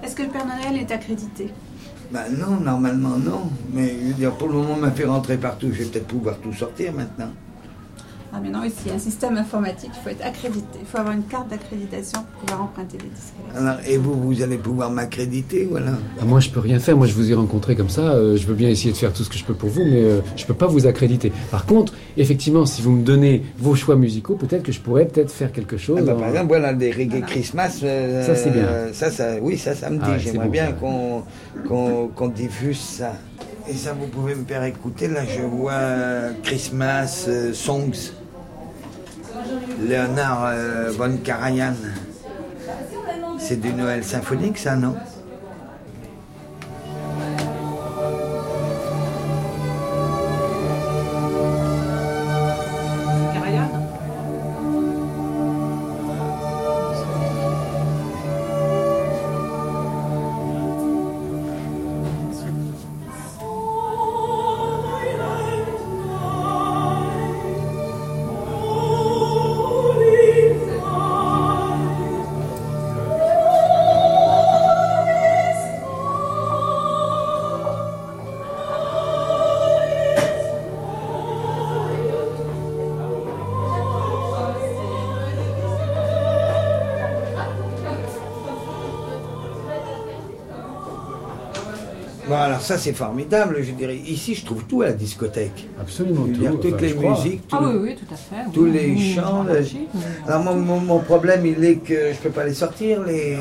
[0.03, 1.49] Est-ce que le Père Noël est accrédité?
[2.11, 3.49] Bah non, normalement non.
[3.74, 5.67] Mais je veux dire, pour le moment, on m'a fait rentrer partout.
[5.72, 7.30] Je vais peut-être pouvoir tout sortir maintenant.
[8.34, 10.80] Ah, mais non, ici, il y a un système informatique, il faut être accrédité.
[10.80, 13.34] Il faut avoir une carte d'accréditation pour pouvoir emprunter des disques.
[13.58, 15.92] Alors, et vous, vous allez pouvoir m'accréditer, voilà.
[16.20, 16.96] Ah, Moi, je peux rien faire.
[16.96, 18.14] Moi, je vous ai rencontré comme ça.
[18.14, 20.02] euh, je veux bien essayer de faire tout ce que je peux pour vous, mais
[20.02, 21.34] euh, je peux pas vous accréditer.
[21.52, 25.30] Par contre, effectivement, si vous me donnez vos choix musicaux, peut-être que je pourrais peut-être
[25.32, 25.98] faire quelque chose.
[26.00, 27.80] Ah bah, en- par exemple, voilà, des reggae Christmas.
[27.84, 28.94] euh, Ça, c'est bien.
[28.94, 30.04] Ça, ça, oui, ça, ça me dit.
[30.06, 31.24] Ah ouais, c'est J'aimerais bon, bien qu'on
[31.68, 33.12] qu'on qu'on diffuse ça.
[33.70, 35.08] Et ça, vous pouvez me faire écouter.
[35.10, 38.14] Là, je vois euh, Christmas euh, Songs.
[39.82, 41.74] Léonard euh, von Karajan.
[43.39, 44.95] C'est du Noël symphonique, ça, non?
[92.72, 93.97] Ça, c'est formidable, je dirais.
[93.97, 95.67] Ici, je trouve tout à la discothèque.
[95.80, 98.43] Absolument veux dire, tout, toutes enfin, les musiques, Ah tout- oui, oui, tout à fait.
[98.47, 98.51] oui.
[98.53, 99.43] tous les Mmh, chants.
[99.43, 100.28] le- mmh.
[100.28, 103.36] Alors mon, mon- mon problème, il est que je peux pas les sortir, les,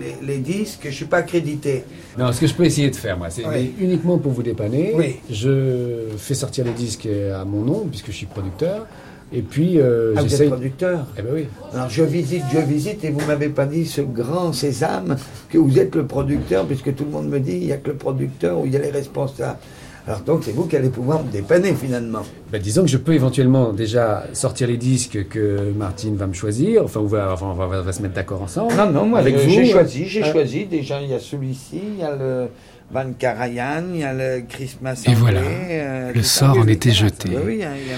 [0.00, 1.82] les, les disques, je suis pas accrédité.
[2.16, 3.74] Non, ce que je peux essayer de faire, moi, c'est Oui.
[3.80, 4.92] uniquement pour vous dépanner.
[4.94, 5.16] Oui.
[5.30, 8.86] Je fais sortir les disques à mon nom, puisque je suis producteur.
[9.32, 11.46] Et puis, euh, Ah, vous êtes producteur Eh ben oui.
[11.74, 15.16] Alors je visite, je visite, et vous m'avez pas dit ce grand sésame
[15.50, 17.88] que vous êtes le producteur, puisque tout le monde me dit il y a que
[17.90, 19.58] le producteur ou il y a les responsables.
[20.06, 22.22] Alors donc c'est vous qui allez pouvoir me dépanner finalement.
[22.50, 26.82] Ben, disons que je peux éventuellement déjà sortir les disques que Martine va me choisir.
[26.84, 28.72] Enfin, on va, enfin, on va, on va se mettre d'accord ensemble.
[28.74, 29.50] Non, non, moi avec je- vous.
[29.50, 30.64] j'ai choisi, j'ai Euh, choisi.
[30.64, 32.46] Déjà il y a celui-ci, il y a le
[32.90, 37.28] Van Karajan, il y a le Christmas Et voilà, euh, le sort en était jeté.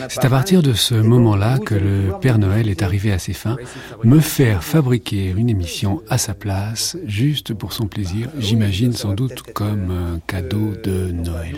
[0.08, 3.56] C'est à partir de ce moment-là que le Père Noël est arrivé à ses fins,
[4.02, 9.42] me faire fabriquer une émission à sa place, juste pour son plaisir, j'imagine sans doute
[9.52, 11.56] comme un cadeau de Noël.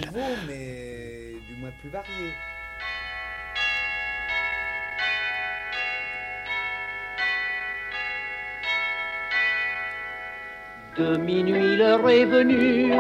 [10.97, 12.93] De minuit l'heure est venue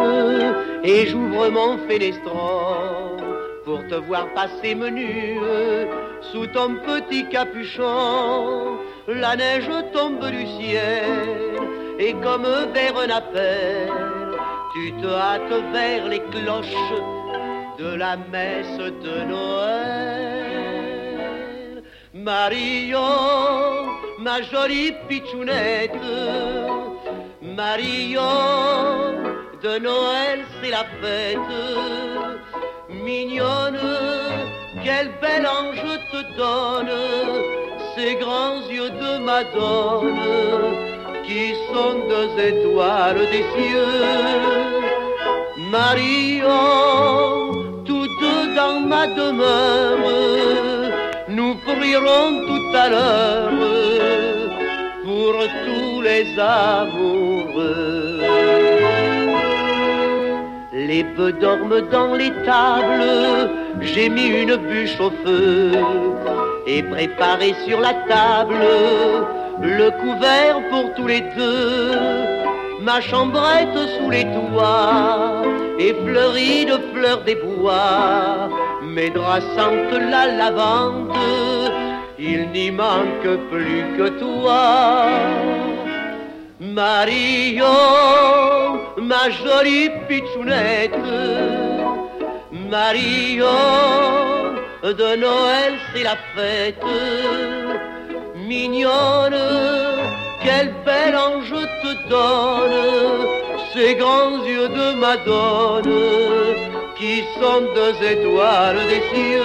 [0.82, 3.18] et j'ouvre mon fenestron
[3.66, 5.38] pour te voir passer menu
[6.32, 8.78] sous ton petit capuchon.
[9.09, 11.59] La neige tombe du ciel
[11.99, 13.90] et comme vers un appel,
[14.72, 16.95] tu te hâtes vers les cloches
[17.78, 20.53] de la messe de Noël.
[22.14, 23.01] Marion,
[24.18, 25.93] ma jolie pitchounette,
[27.57, 28.20] Marion,
[29.62, 31.38] de Noël c'est la fête.
[32.88, 33.78] Mignonne,
[34.82, 36.90] quel bel ange te donne
[37.94, 40.18] ces grands yeux de Madone
[41.26, 43.86] qui sont deux étoiles des cieux.
[45.70, 47.53] Marion,
[47.84, 49.98] tous deux dans ma demeure,
[51.28, 53.91] nous prierons tout à l'heure
[55.22, 58.20] pour tous les amoureux.
[60.72, 63.50] Les bœufs dorment dans les tables,
[63.80, 65.72] j'ai mis une bûche au feu
[66.66, 68.64] et préparé sur la table
[69.80, 71.92] le couvert pour tous les deux.
[72.80, 75.42] Ma chambrette sous les toits
[75.78, 78.48] est fleurie de fleurs des bois,
[78.82, 79.44] mes draps
[80.14, 81.12] la lavande,
[82.22, 85.08] il n'y manque plus que toi.
[86.60, 87.66] Marion,
[89.10, 91.08] ma jolie pitchounette,
[92.70, 93.48] Marion,
[94.84, 96.84] de Noël c'est la fête,
[98.36, 99.42] mignonne,
[100.44, 103.26] quel bel ange te donne
[103.74, 105.92] ces grands yeux de Madone
[106.96, 109.42] qui sont deux étoiles des cieux.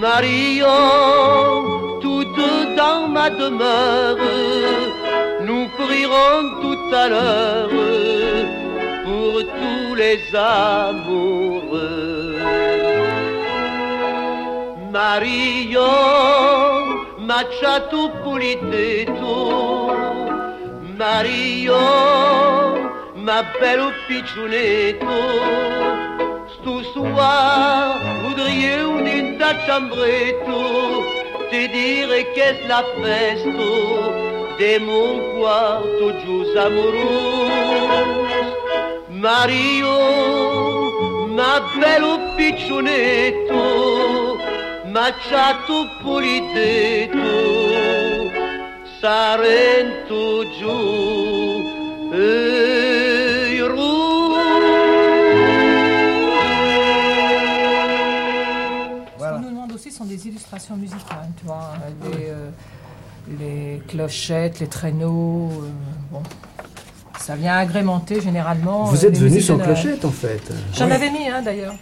[0.00, 4.16] Marion, toutes dans ma demeure,
[5.46, 7.68] nous prierons tout à l'heure
[9.04, 11.90] pour tous les amoureux.
[14.90, 15.82] Marion,
[17.18, 19.36] Machato Puliteto,
[20.98, 21.76] Marion,
[23.16, 25.18] ma belle piccionetto,
[26.60, 30.60] sto soir voudriez un da chambretto,
[31.50, 33.70] te dire qu'est la festo
[34.58, 38.18] de mon quarto gius amoroso.
[39.08, 39.98] Mario,
[41.36, 43.62] ma bello piccionetto,
[44.92, 47.38] macciato pulidetto,
[49.00, 50.78] Sarento giù
[52.12, 52.99] e
[60.76, 62.50] musicales, tu vois, hein, les, euh,
[63.38, 65.70] les clochettes, les traîneaux, euh,
[66.10, 66.22] bon.
[67.18, 68.84] Ça vient agrémenter généralement.
[68.84, 70.42] Vous euh, êtes venu sans clochette en fait.
[70.74, 71.74] J'en avais mis un d'ailleurs.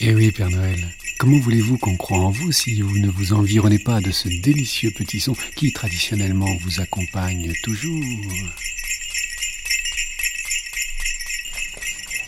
[0.00, 0.80] Eh oui, Père Noël,
[1.18, 4.90] comment voulez-vous qu'on croie en vous si vous ne vous environnez pas de ce délicieux
[4.90, 8.02] petit son qui traditionnellement vous accompagne toujours?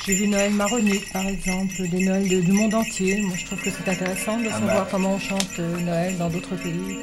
[0.06, 3.20] J'ai vu Noël maronique par exemple, des Noëls de- du monde entier.
[3.22, 4.88] Moi je trouve que c'est intéressant de Ah savoir bah.
[4.90, 6.98] comment on chante euh, Noël dans d'autres pays.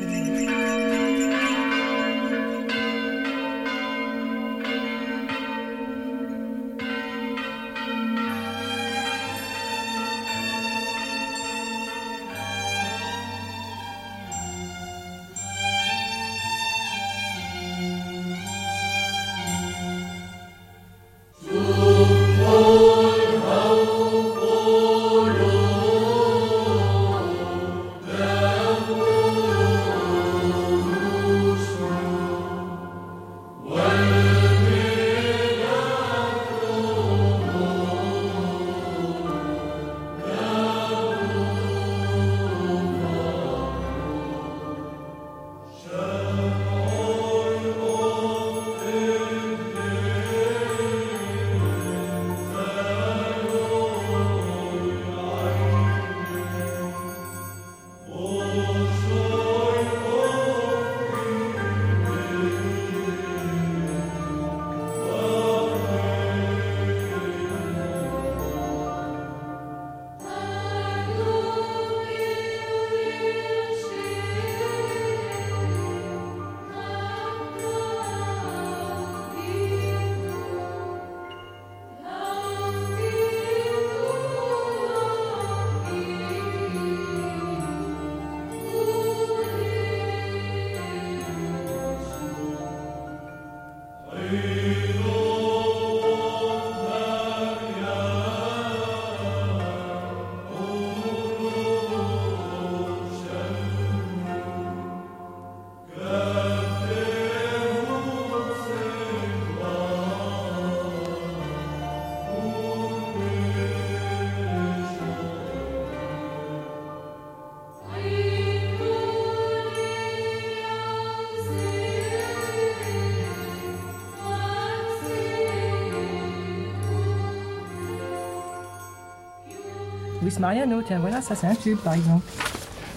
[130.30, 132.22] Luis Mariano, tiens, voilà, ça c'est un tube par exemple.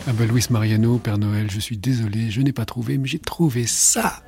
[0.06, 3.18] Ah ben Luis Mariano, Père Noël, je suis désolé, je n'ai pas trouvé, mais j'ai
[3.18, 4.20] trouvé ça.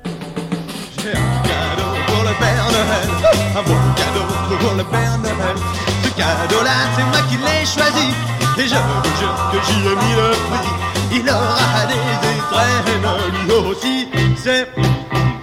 [0.97, 3.07] J'ai un cadeau pour le Père Noël,
[3.55, 4.25] un beau cadeau
[4.57, 5.55] pour le Père Noël.
[6.03, 8.09] Ce cadeau-là, c'est moi qui l'ai choisi,
[8.57, 10.69] et je vous jure que j'y ai mis le prix.
[11.11, 13.05] Il aura des étrennes,
[13.45, 14.67] lui aussi, c'est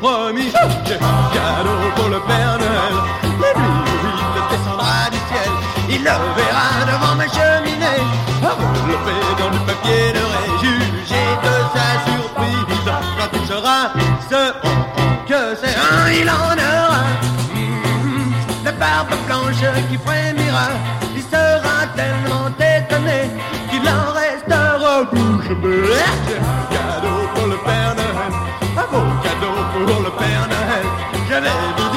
[0.00, 0.50] promis.
[0.84, 3.70] J'ai un cadeau pour le Père Noël, et lui,
[4.34, 5.52] il descendra du ciel.
[5.90, 7.51] Il le verra devant ma cheminée,
[8.42, 13.78] enveloppé dans du papier doré, jugé de sa surprise quand il sera
[14.30, 14.42] ce
[15.28, 17.04] que c'est un, il en aura.
[17.54, 18.32] Mhm.
[18.64, 20.68] La barbe blanche qui frémira,
[21.14, 23.30] il sera tellement étonné
[23.70, 25.92] qu'il en restera bouche bée.
[26.38, 28.32] Un cadeau pour le Père Noël,
[28.76, 30.86] un beau cadeau pour le Père Noël.
[31.28, 31.91] Je vais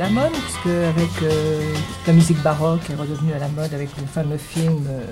[0.00, 1.74] à la mode, puisque avec euh,
[2.06, 4.84] la musique baroque est redevenue à la mode avec le fameux film.
[4.88, 5.04] euh,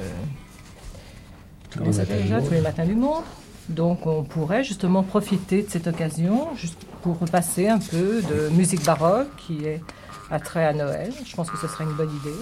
[2.07, 3.25] déjà Tous les matins du monde.
[3.69, 8.83] Donc on pourrait justement profiter de cette occasion juste pour repasser un peu de musique
[8.85, 9.83] baroque qui est
[10.31, 11.13] attrait à Noël.
[11.23, 12.39] Je pense que ce serait une bonne idée.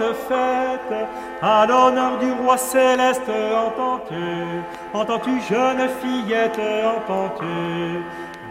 [0.00, 1.08] Fête,
[1.42, 4.14] à l'honneur du roi céleste, entends-tu,
[4.92, 6.60] entends-tu, jeune fillette,
[6.96, 8.02] entends-tu,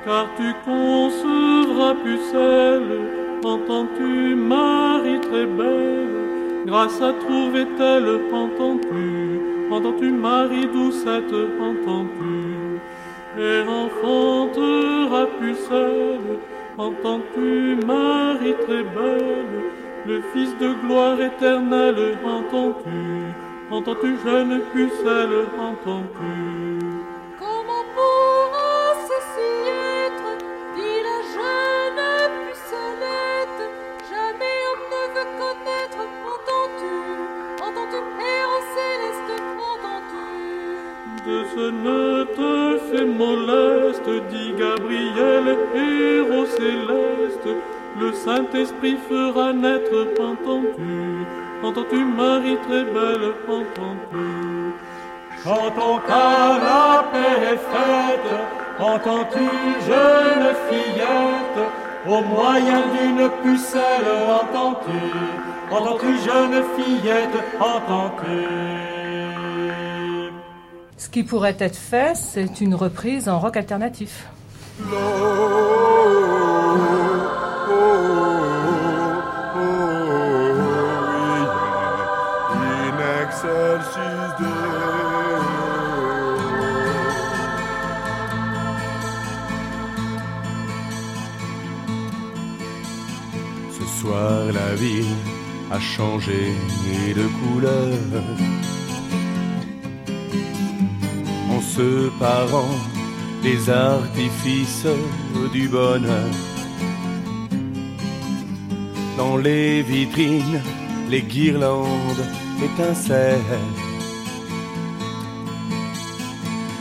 [0.06, 3.02] car tu concevras pucelle,
[3.44, 12.80] entends-tu, Marie très belle, grâce à trouver-elle, entends-tu, entends-tu, Marie doucette, entends-tu,
[13.38, 16.40] et enfantera pucelle,
[16.78, 19.59] entends-tu, Marie très belle,
[20.10, 23.00] le Fils de gloire éternelle, entends-tu,
[23.70, 26.39] entends-tu, jeune pucelle, entends-tu?
[55.44, 58.30] Chantons car la paix est faite,
[58.80, 59.48] entends-tu,
[59.88, 61.62] jeune fillette,
[62.08, 64.10] au moyen d'une pucelle,
[64.42, 65.02] entends-tu,
[65.72, 68.48] entends-tu, jeune fillette, entends-tu.
[70.98, 74.28] Ce qui pourrait être fait, c'est une reprise en rock alternatif.
[94.70, 95.16] La ville
[95.72, 96.42] a changé
[97.20, 98.22] de couleur.
[101.54, 102.76] En se parant
[103.46, 104.94] les artifices
[105.56, 106.34] du bonheur.
[109.18, 110.62] Dans les vitrines,
[111.10, 112.26] les guirlandes
[112.68, 113.68] étincellent.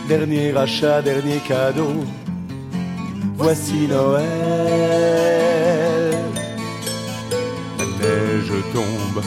[0.09, 1.97] Dernier achat, dernier cadeau,
[3.37, 5.38] voici Noël.
[8.49, 9.23] Neige tombe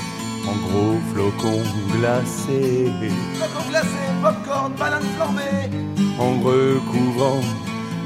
[0.47, 2.91] en gros flocons glacés.
[3.35, 5.69] Flocons glacés, popcorn, banane flambée.
[6.19, 7.41] En recouvrant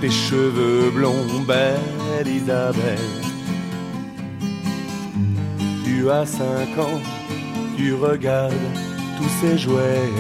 [0.02, 3.00] tes cheveux blonds, belle Isabelle.
[5.84, 7.02] Tu as cinq ans,
[7.78, 8.54] tu regardes
[9.18, 10.12] tous ces jouets.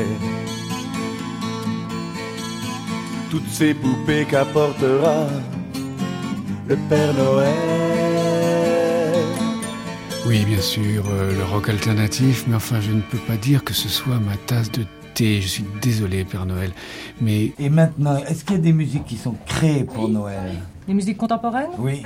[3.30, 5.28] Toutes ces poupées qu'apportera
[6.68, 7.75] le Père Noël.
[10.28, 13.74] Oui, bien sûr, euh, le rock alternatif, mais enfin, je ne peux pas dire que
[13.74, 14.84] ce soit ma tasse de
[15.14, 15.40] thé.
[15.40, 16.72] Je suis désolé, Père Noël,
[17.22, 17.52] mais...
[17.60, 20.64] Et maintenant, est-ce qu'il y a des musiques qui sont créées pour Noël?
[20.88, 21.70] Les musiques contemporaines?
[21.78, 22.02] Oui.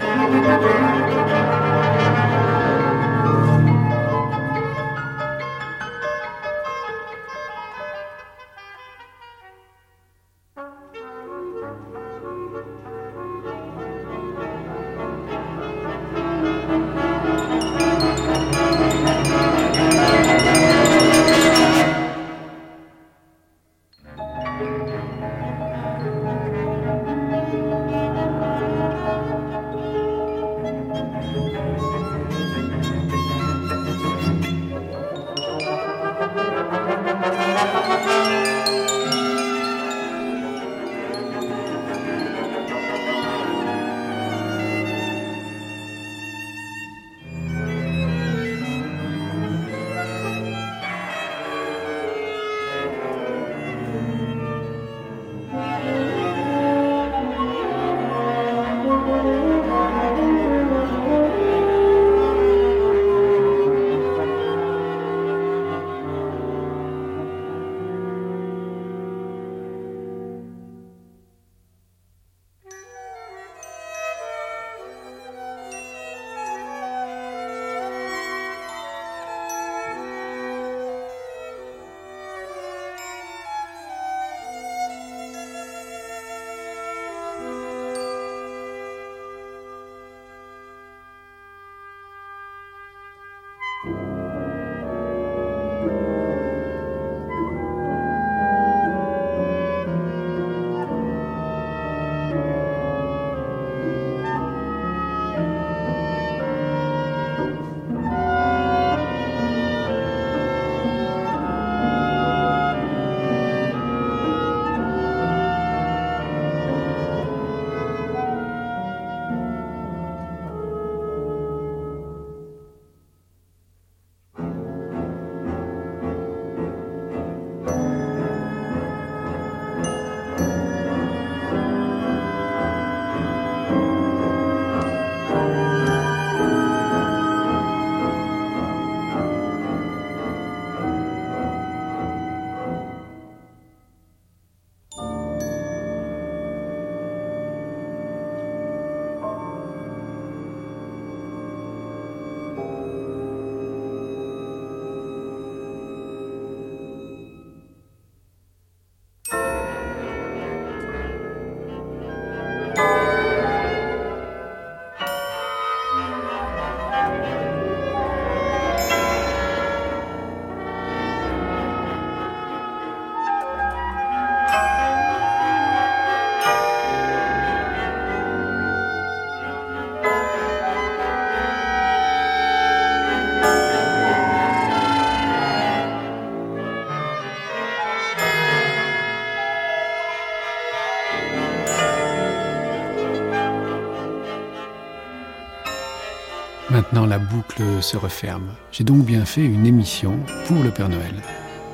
[197.09, 198.53] La boucle se referme.
[198.71, 201.15] J'ai donc bien fait une émission pour le Père Noël.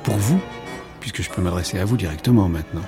[0.02, 0.40] Pour vous,
[0.98, 2.84] puisque je peux m'adresser à vous directement maintenant.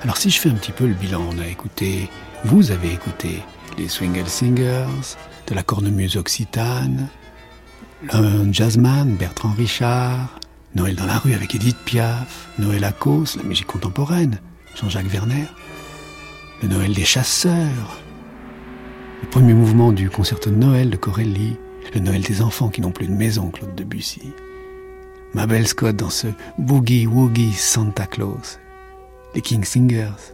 [0.00, 2.08] Alors si je fais un petit peu le bilan, on a écouté,
[2.44, 3.42] vous avez écouté
[3.76, 5.16] les Swingle Singers,
[5.46, 7.08] de la cornemuse occitane,
[8.10, 10.40] un jazzman, Bertrand Richard,
[10.74, 14.40] Noël dans la rue avec Edith Piaf, Noël à cause, la musique contemporaine,
[14.74, 15.48] Jean-Jacques Werner,
[16.62, 18.00] le Noël des chasseurs,
[19.22, 21.58] le premier mouvement du concerto Noël de Corelli,
[21.92, 24.32] Le Noël des enfants qui n'ont plus de maison, Claude Debussy.
[25.34, 26.28] Mabel Scott dans ce
[26.58, 28.58] Boogie Woogie Santa Claus.
[29.34, 30.32] Les King Singers.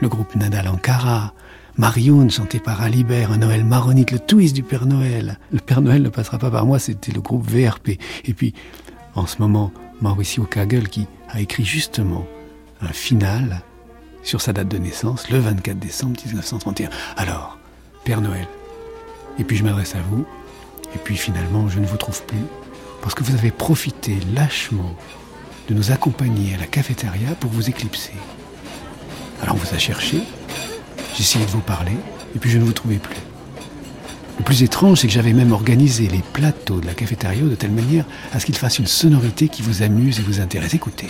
[0.00, 1.34] Le groupe Nadal Ankara.
[1.76, 5.38] Marion chanté par Alibert, un Noël maronique, le twist du Père Noël.
[5.52, 7.98] Le Père Noël ne passera pas par moi, c'était le groupe VRP.
[8.24, 8.54] Et puis,
[9.14, 12.26] en ce moment, Mauricio Kagel qui a écrit justement
[12.82, 13.62] un final
[14.22, 16.90] sur sa date de naissance, le 24 décembre 1931.
[17.16, 17.58] Alors,
[18.04, 18.46] Père Noël.
[19.38, 20.26] Et puis je m'adresse à vous,
[20.94, 22.44] et puis finalement je ne vous trouve plus,
[23.02, 24.94] parce que vous avez profité lâchement
[25.68, 28.12] de nous accompagner à la cafétéria pour vous éclipser.
[29.42, 30.20] Alors on vous a cherché,
[31.14, 31.96] j'ai essayé de vous parler,
[32.34, 33.16] et puis je ne vous trouvais plus.
[34.38, 37.72] Le plus étrange, c'est que j'avais même organisé les plateaux de la cafétéria de telle
[37.72, 40.72] manière à ce qu'ils fassent une sonorité qui vous amuse et vous intéresse.
[40.72, 41.08] Écoutez.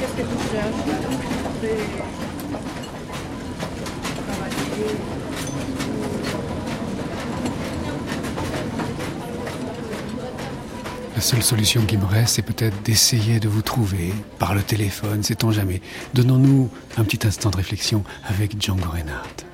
[0.00, 1.00] Qu'est-ce que tu cherches
[11.20, 11.42] La seule
[12.26, 15.80] c'est peut-être d'essayer de vous trouver par le téléphone, sait-on jamais.
[16.14, 19.49] Donnons-nous un petit instant de réflexion avec Django Reinhardt.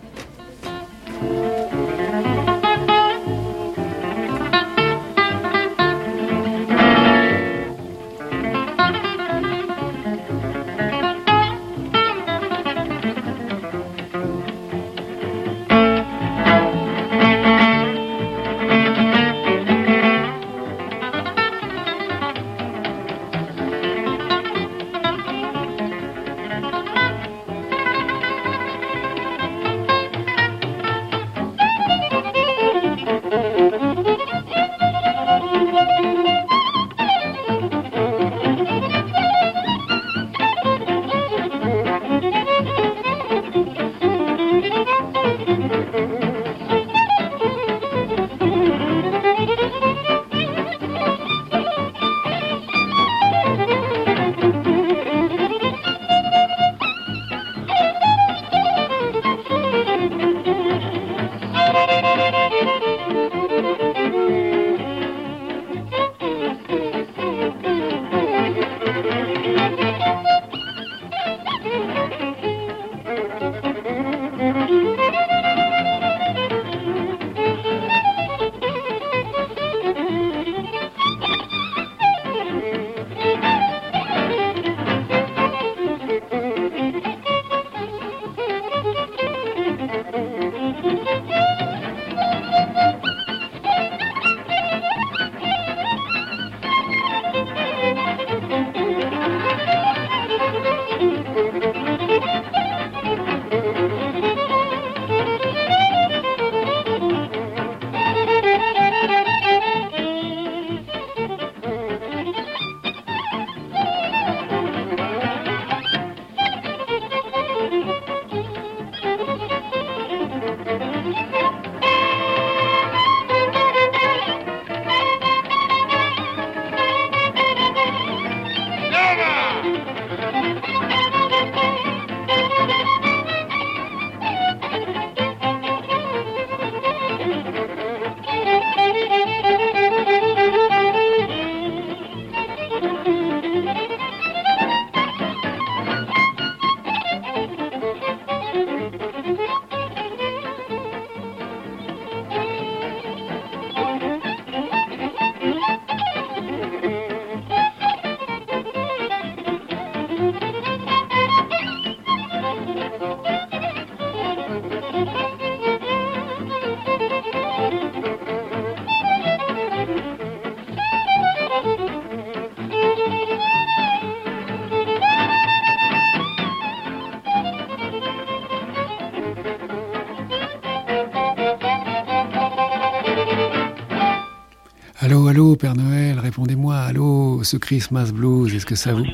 [187.47, 189.07] Ce Christmas blues, est-ce que ça vous...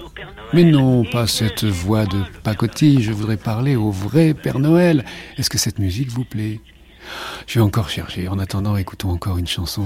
[0.53, 5.05] Mais non, pas cette voix de pacotille, je voudrais parler au vrai Père Noël.
[5.39, 6.61] Est-ce que cette musique vous plaît?
[7.47, 8.29] Je vais encore chercher.
[8.29, 9.85] En attendant, écoutons encore une chanson.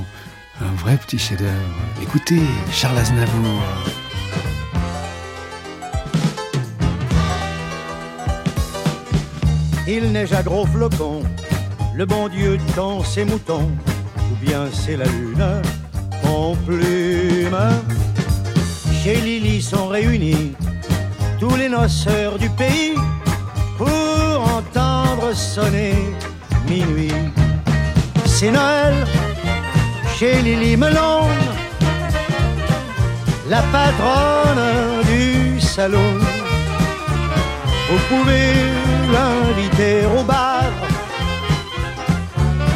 [0.61, 1.53] Un vrai petit chef-d'œuvre.
[2.03, 2.41] Écoutez,
[2.73, 3.63] Charles Aznavour.
[9.89, 11.23] Il neige à gros flocons,
[11.95, 13.71] le bon Dieu tend ses moutons,
[14.43, 15.63] bien c'est la lune
[16.25, 17.57] en plume.
[19.07, 20.53] Chez Lily sont réunis
[21.39, 22.97] tous les noceurs du pays
[23.79, 23.89] pour
[24.59, 25.95] entendre sonner
[26.69, 27.13] minuit.
[28.25, 29.07] C'est Noël
[30.19, 31.21] chez Lily Melon,
[33.49, 36.15] la patronne du salon.
[37.89, 38.55] Vous pouvez
[39.15, 40.65] l'inviter au bar,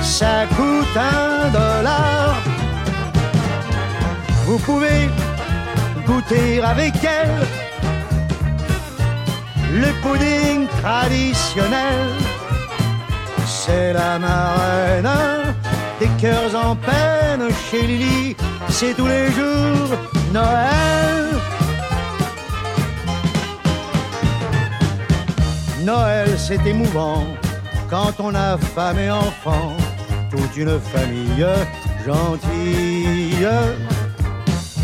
[0.01, 2.37] ça coûte un dollar.
[4.47, 5.11] Vous pouvez
[6.11, 7.41] goûter avec elle
[9.83, 12.09] le pudding traditionnel.
[13.47, 15.13] C'est la marraine
[16.01, 18.37] des cœurs en peine chez Lily,
[18.69, 19.91] c'est tous les jours
[20.33, 21.27] Noël.
[25.85, 27.25] Noël, c'est émouvant
[27.89, 29.73] quand on a femme et enfant,
[30.31, 31.47] toute une famille
[32.07, 33.47] gentille.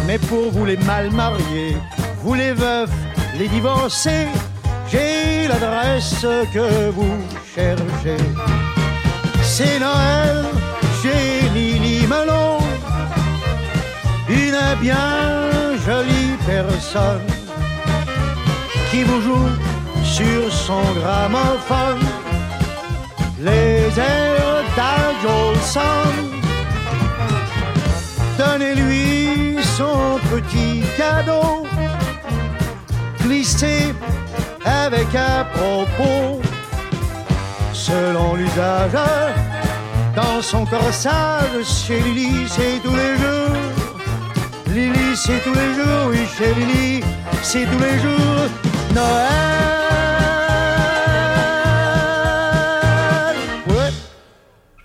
[0.06, 1.76] Mais pour vous les mal mariés,
[2.22, 2.90] vous les veufs,
[3.38, 4.28] les divorcés,
[4.88, 6.24] j'ai l'adresse
[6.54, 7.18] que vous
[7.54, 8.22] cherchez.
[9.42, 10.44] C'est Noël
[11.02, 12.58] chez Lily Melon,
[14.28, 17.26] une bien jolie personne
[18.90, 19.48] qui vous joue
[20.04, 22.04] sur son gramophone
[23.40, 26.12] les airs d'Al Jolson.
[28.38, 31.66] Donnez-lui son petit cadeau,
[33.22, 33.94] glissé
[34.64, 36.40] avec un propos,
[37.74, 38.96] selon l'usage,
[40.14, 43.56] dans son corsage, chez Lily, c'est tous les jours.
[44.68, 47.04] Lily, c'est tous les jours, oui, chez Lily,
[47.42, 48.48] c'est tous les jours.
[48.94, 49.36] Noël.
[53.68, 53.92] Ouais.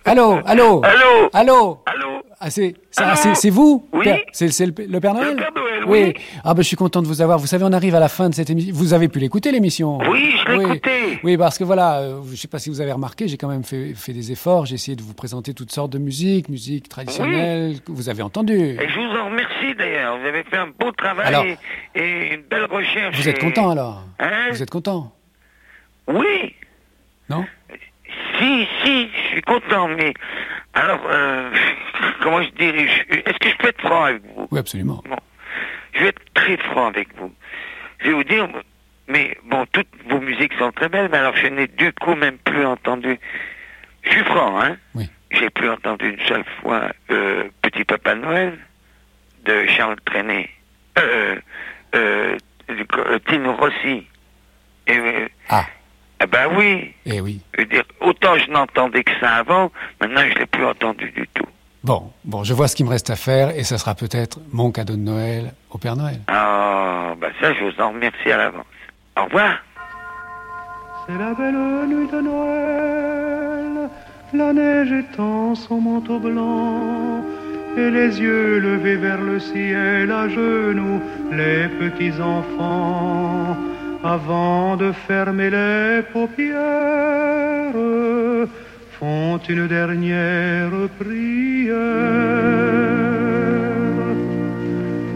[0.03, 2.10] Allô, allô Allô Allô Allô
[2.43, 3.87] Ah, c'est ça- c'est- c'est vous?
[3.93, 4.07] Oui.
[4.31, 5.35] C'est c'est le, le Père Noël?
[5.35, 6.03] Père Noël, oui.
[6.15, 6.23] oui.
[6.43, 7.37] Ah ben je suis content de vous avoir.
[7.37, 8.73] Vous savez, on arrive à la fin de cette émission.
[8.73, 9.99] Vous avez pu l'écouter l'émission?
[10.09, 10.65] Oui, je l'ai oui.
[10.65, 11.19] écoutée.
[11.23, 13.63] Oui, parce que voilà, euh, je sais pas si vous avez remarqué, j'ai quand même
[13.63, 14.65] fait, fait des efforts.
[14.65, 18.55] J'ai essayé de vous présenter toutes sortes de musiques, musique traditionnelle, que vous avez entendu.
[18.57, 20.17] Et je vous en remercie d'ailleurs.
[20.17, 21.57] Vous avez fait un beau travail Alors, et,
[21.93, 23.15] et une belle recherche.
[23.17, 24.03] Vous êtes content alors?
[24.19, 24.49] Hein?
[24.51, 25.13] Vous êtes content?
[26.07, 26.55] Oui.
[27.29, 27.45] Non?
[28.39, 30.13] Si, si, je suis content, mais
[30.73, 31.51] alors, euh,
[32.23, 34.47] comment je dirais Est-ce que je peux être franc avec vous?
[34.51, 35.03] Oui, absolument.
[35.07, 35.17] Bon,
[35.93, 37.33] je vais être très franc avec vous.
[37.99, 38.47] Je vais vous dire,
[39.07, 42.37] mais bon, toutes vos musiques sont très belles, mais alors je n'ai du coup même
[42.39, 43.19] plus entendu.
[44.03, 44.77] Je suis franc, hein?
[44.95, 45.09] Oui.
[45.31, 48.57] J'ai plus entendu une seule fois euh, Petit Papa Noël
[49.45, 50.49] de Charles Trenet,
[50.99, 51.35] euh,
[51.95, 52.37] euh,
[52.69, 54.07] du- euh, Tino Rossi.
[54.87, 55.65] Et, euh, Ah.
[56.23, 56.93] Eh ben oui.
[57.05, 57.41] Eh oui.
[57.53, 61.27] Je veux dire, autant je n'entendais que ça avant, maintenant je l'ai plus entendu du
[61.33, 61.45] tout.
[61.83, 64.71] Bon, bon, je vois ce qu'il me reste à faire et ça sera peut-être mon
[64.71, 66.19] cadeau de Noël au Père Noël.
[66.27, 68.65] Ah, ben ça, je vous en remercie à l'avance.
[69.17, 69.57] Au revoir.
[71.07, 73.89] C'est la belle nuit de Noël,
[74.33, 77.25] la neige étend son manteau blanc,
[77.75, 83.57] et les yeux levés vers le ciel à genoux, les petits enfants,
[84.03, 87.73] avant de fermer les paupières,
[88.99, 91.75] font une dernière prière.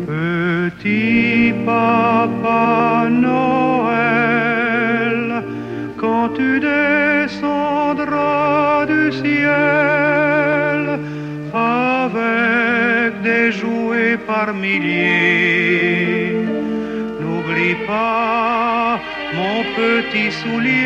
[0.08, 4.04] Petit papa Noël,
[5.98, 7.66] quand tu descendras
[8.86, 11.00] du ciel
[11.54, 15.95] avec des jouets par milliers,
[17.66, 19.00] n'oublie pas
[19.34, 20.86] mon petit soulier.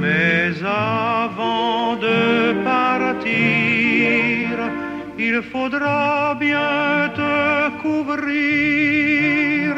[0.00, 3.30] Mais avant de partir,
[5.18, 9.74] il faudra bien te couvrir.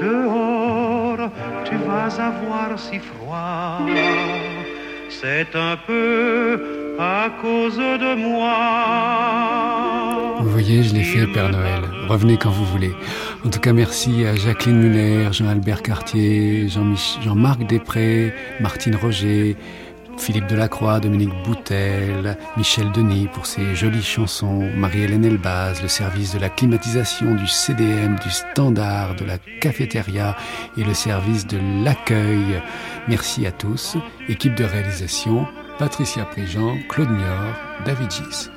[0.00, 1.30] Dehors,
[1.64, 3.80] tu vas avoir si froid.
[5.08, 8.56] C'est un peu à cause de moi.
[10.40, 11.93] Vous voyez, je l'ai fait, Père Noël.
[12.08, 12.92] Revenez quand vous voulez.
[13.44, 19.56] En tout cas, merci à Jacqueline Muller, Jean-Albert Cartier, Jean-Marc Després, Martine Roger,
[20.18, 26.38] Philippe Delacroix, Dominique Boutel, Michel Denis pour ses jolies chansons, Marie-Hélène Elbaz, le service de
[26.38, 30.36] la climatisation du CDM, du standard, de la cafétéria
[30.76, 32.62] et le service de l'accueil.
[33.08, 33.96] Merci à tous.
[34.28, 35.46] Équipe de réalisation,
[35.78, 37.54] Patricia Prigent, Claude Niort,
[37.84, 38.53] David Gis.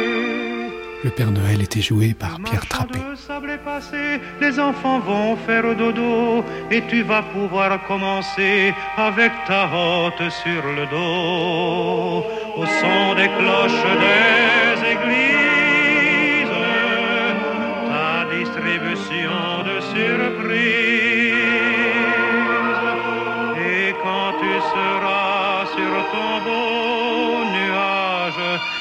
[1.05, 3.01] Le Père Noël était joué par Pierre Trappé.
[3.65, 10.63] Passé, les enfants vont faire dodo et tu vas pouvoir commencer avec ta hotte sur
[10.79, 12.25] le dos.
[12.61, 15.30] Au son des cloches des églises,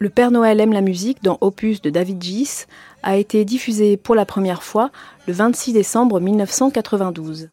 [0.00, 2.66] Le Père Noël aime la musique dans Opus de David Gis
[3.02, 4.92] a été diffusé pour la première fois
[5.26, 7.48] le 26 décembre 1992.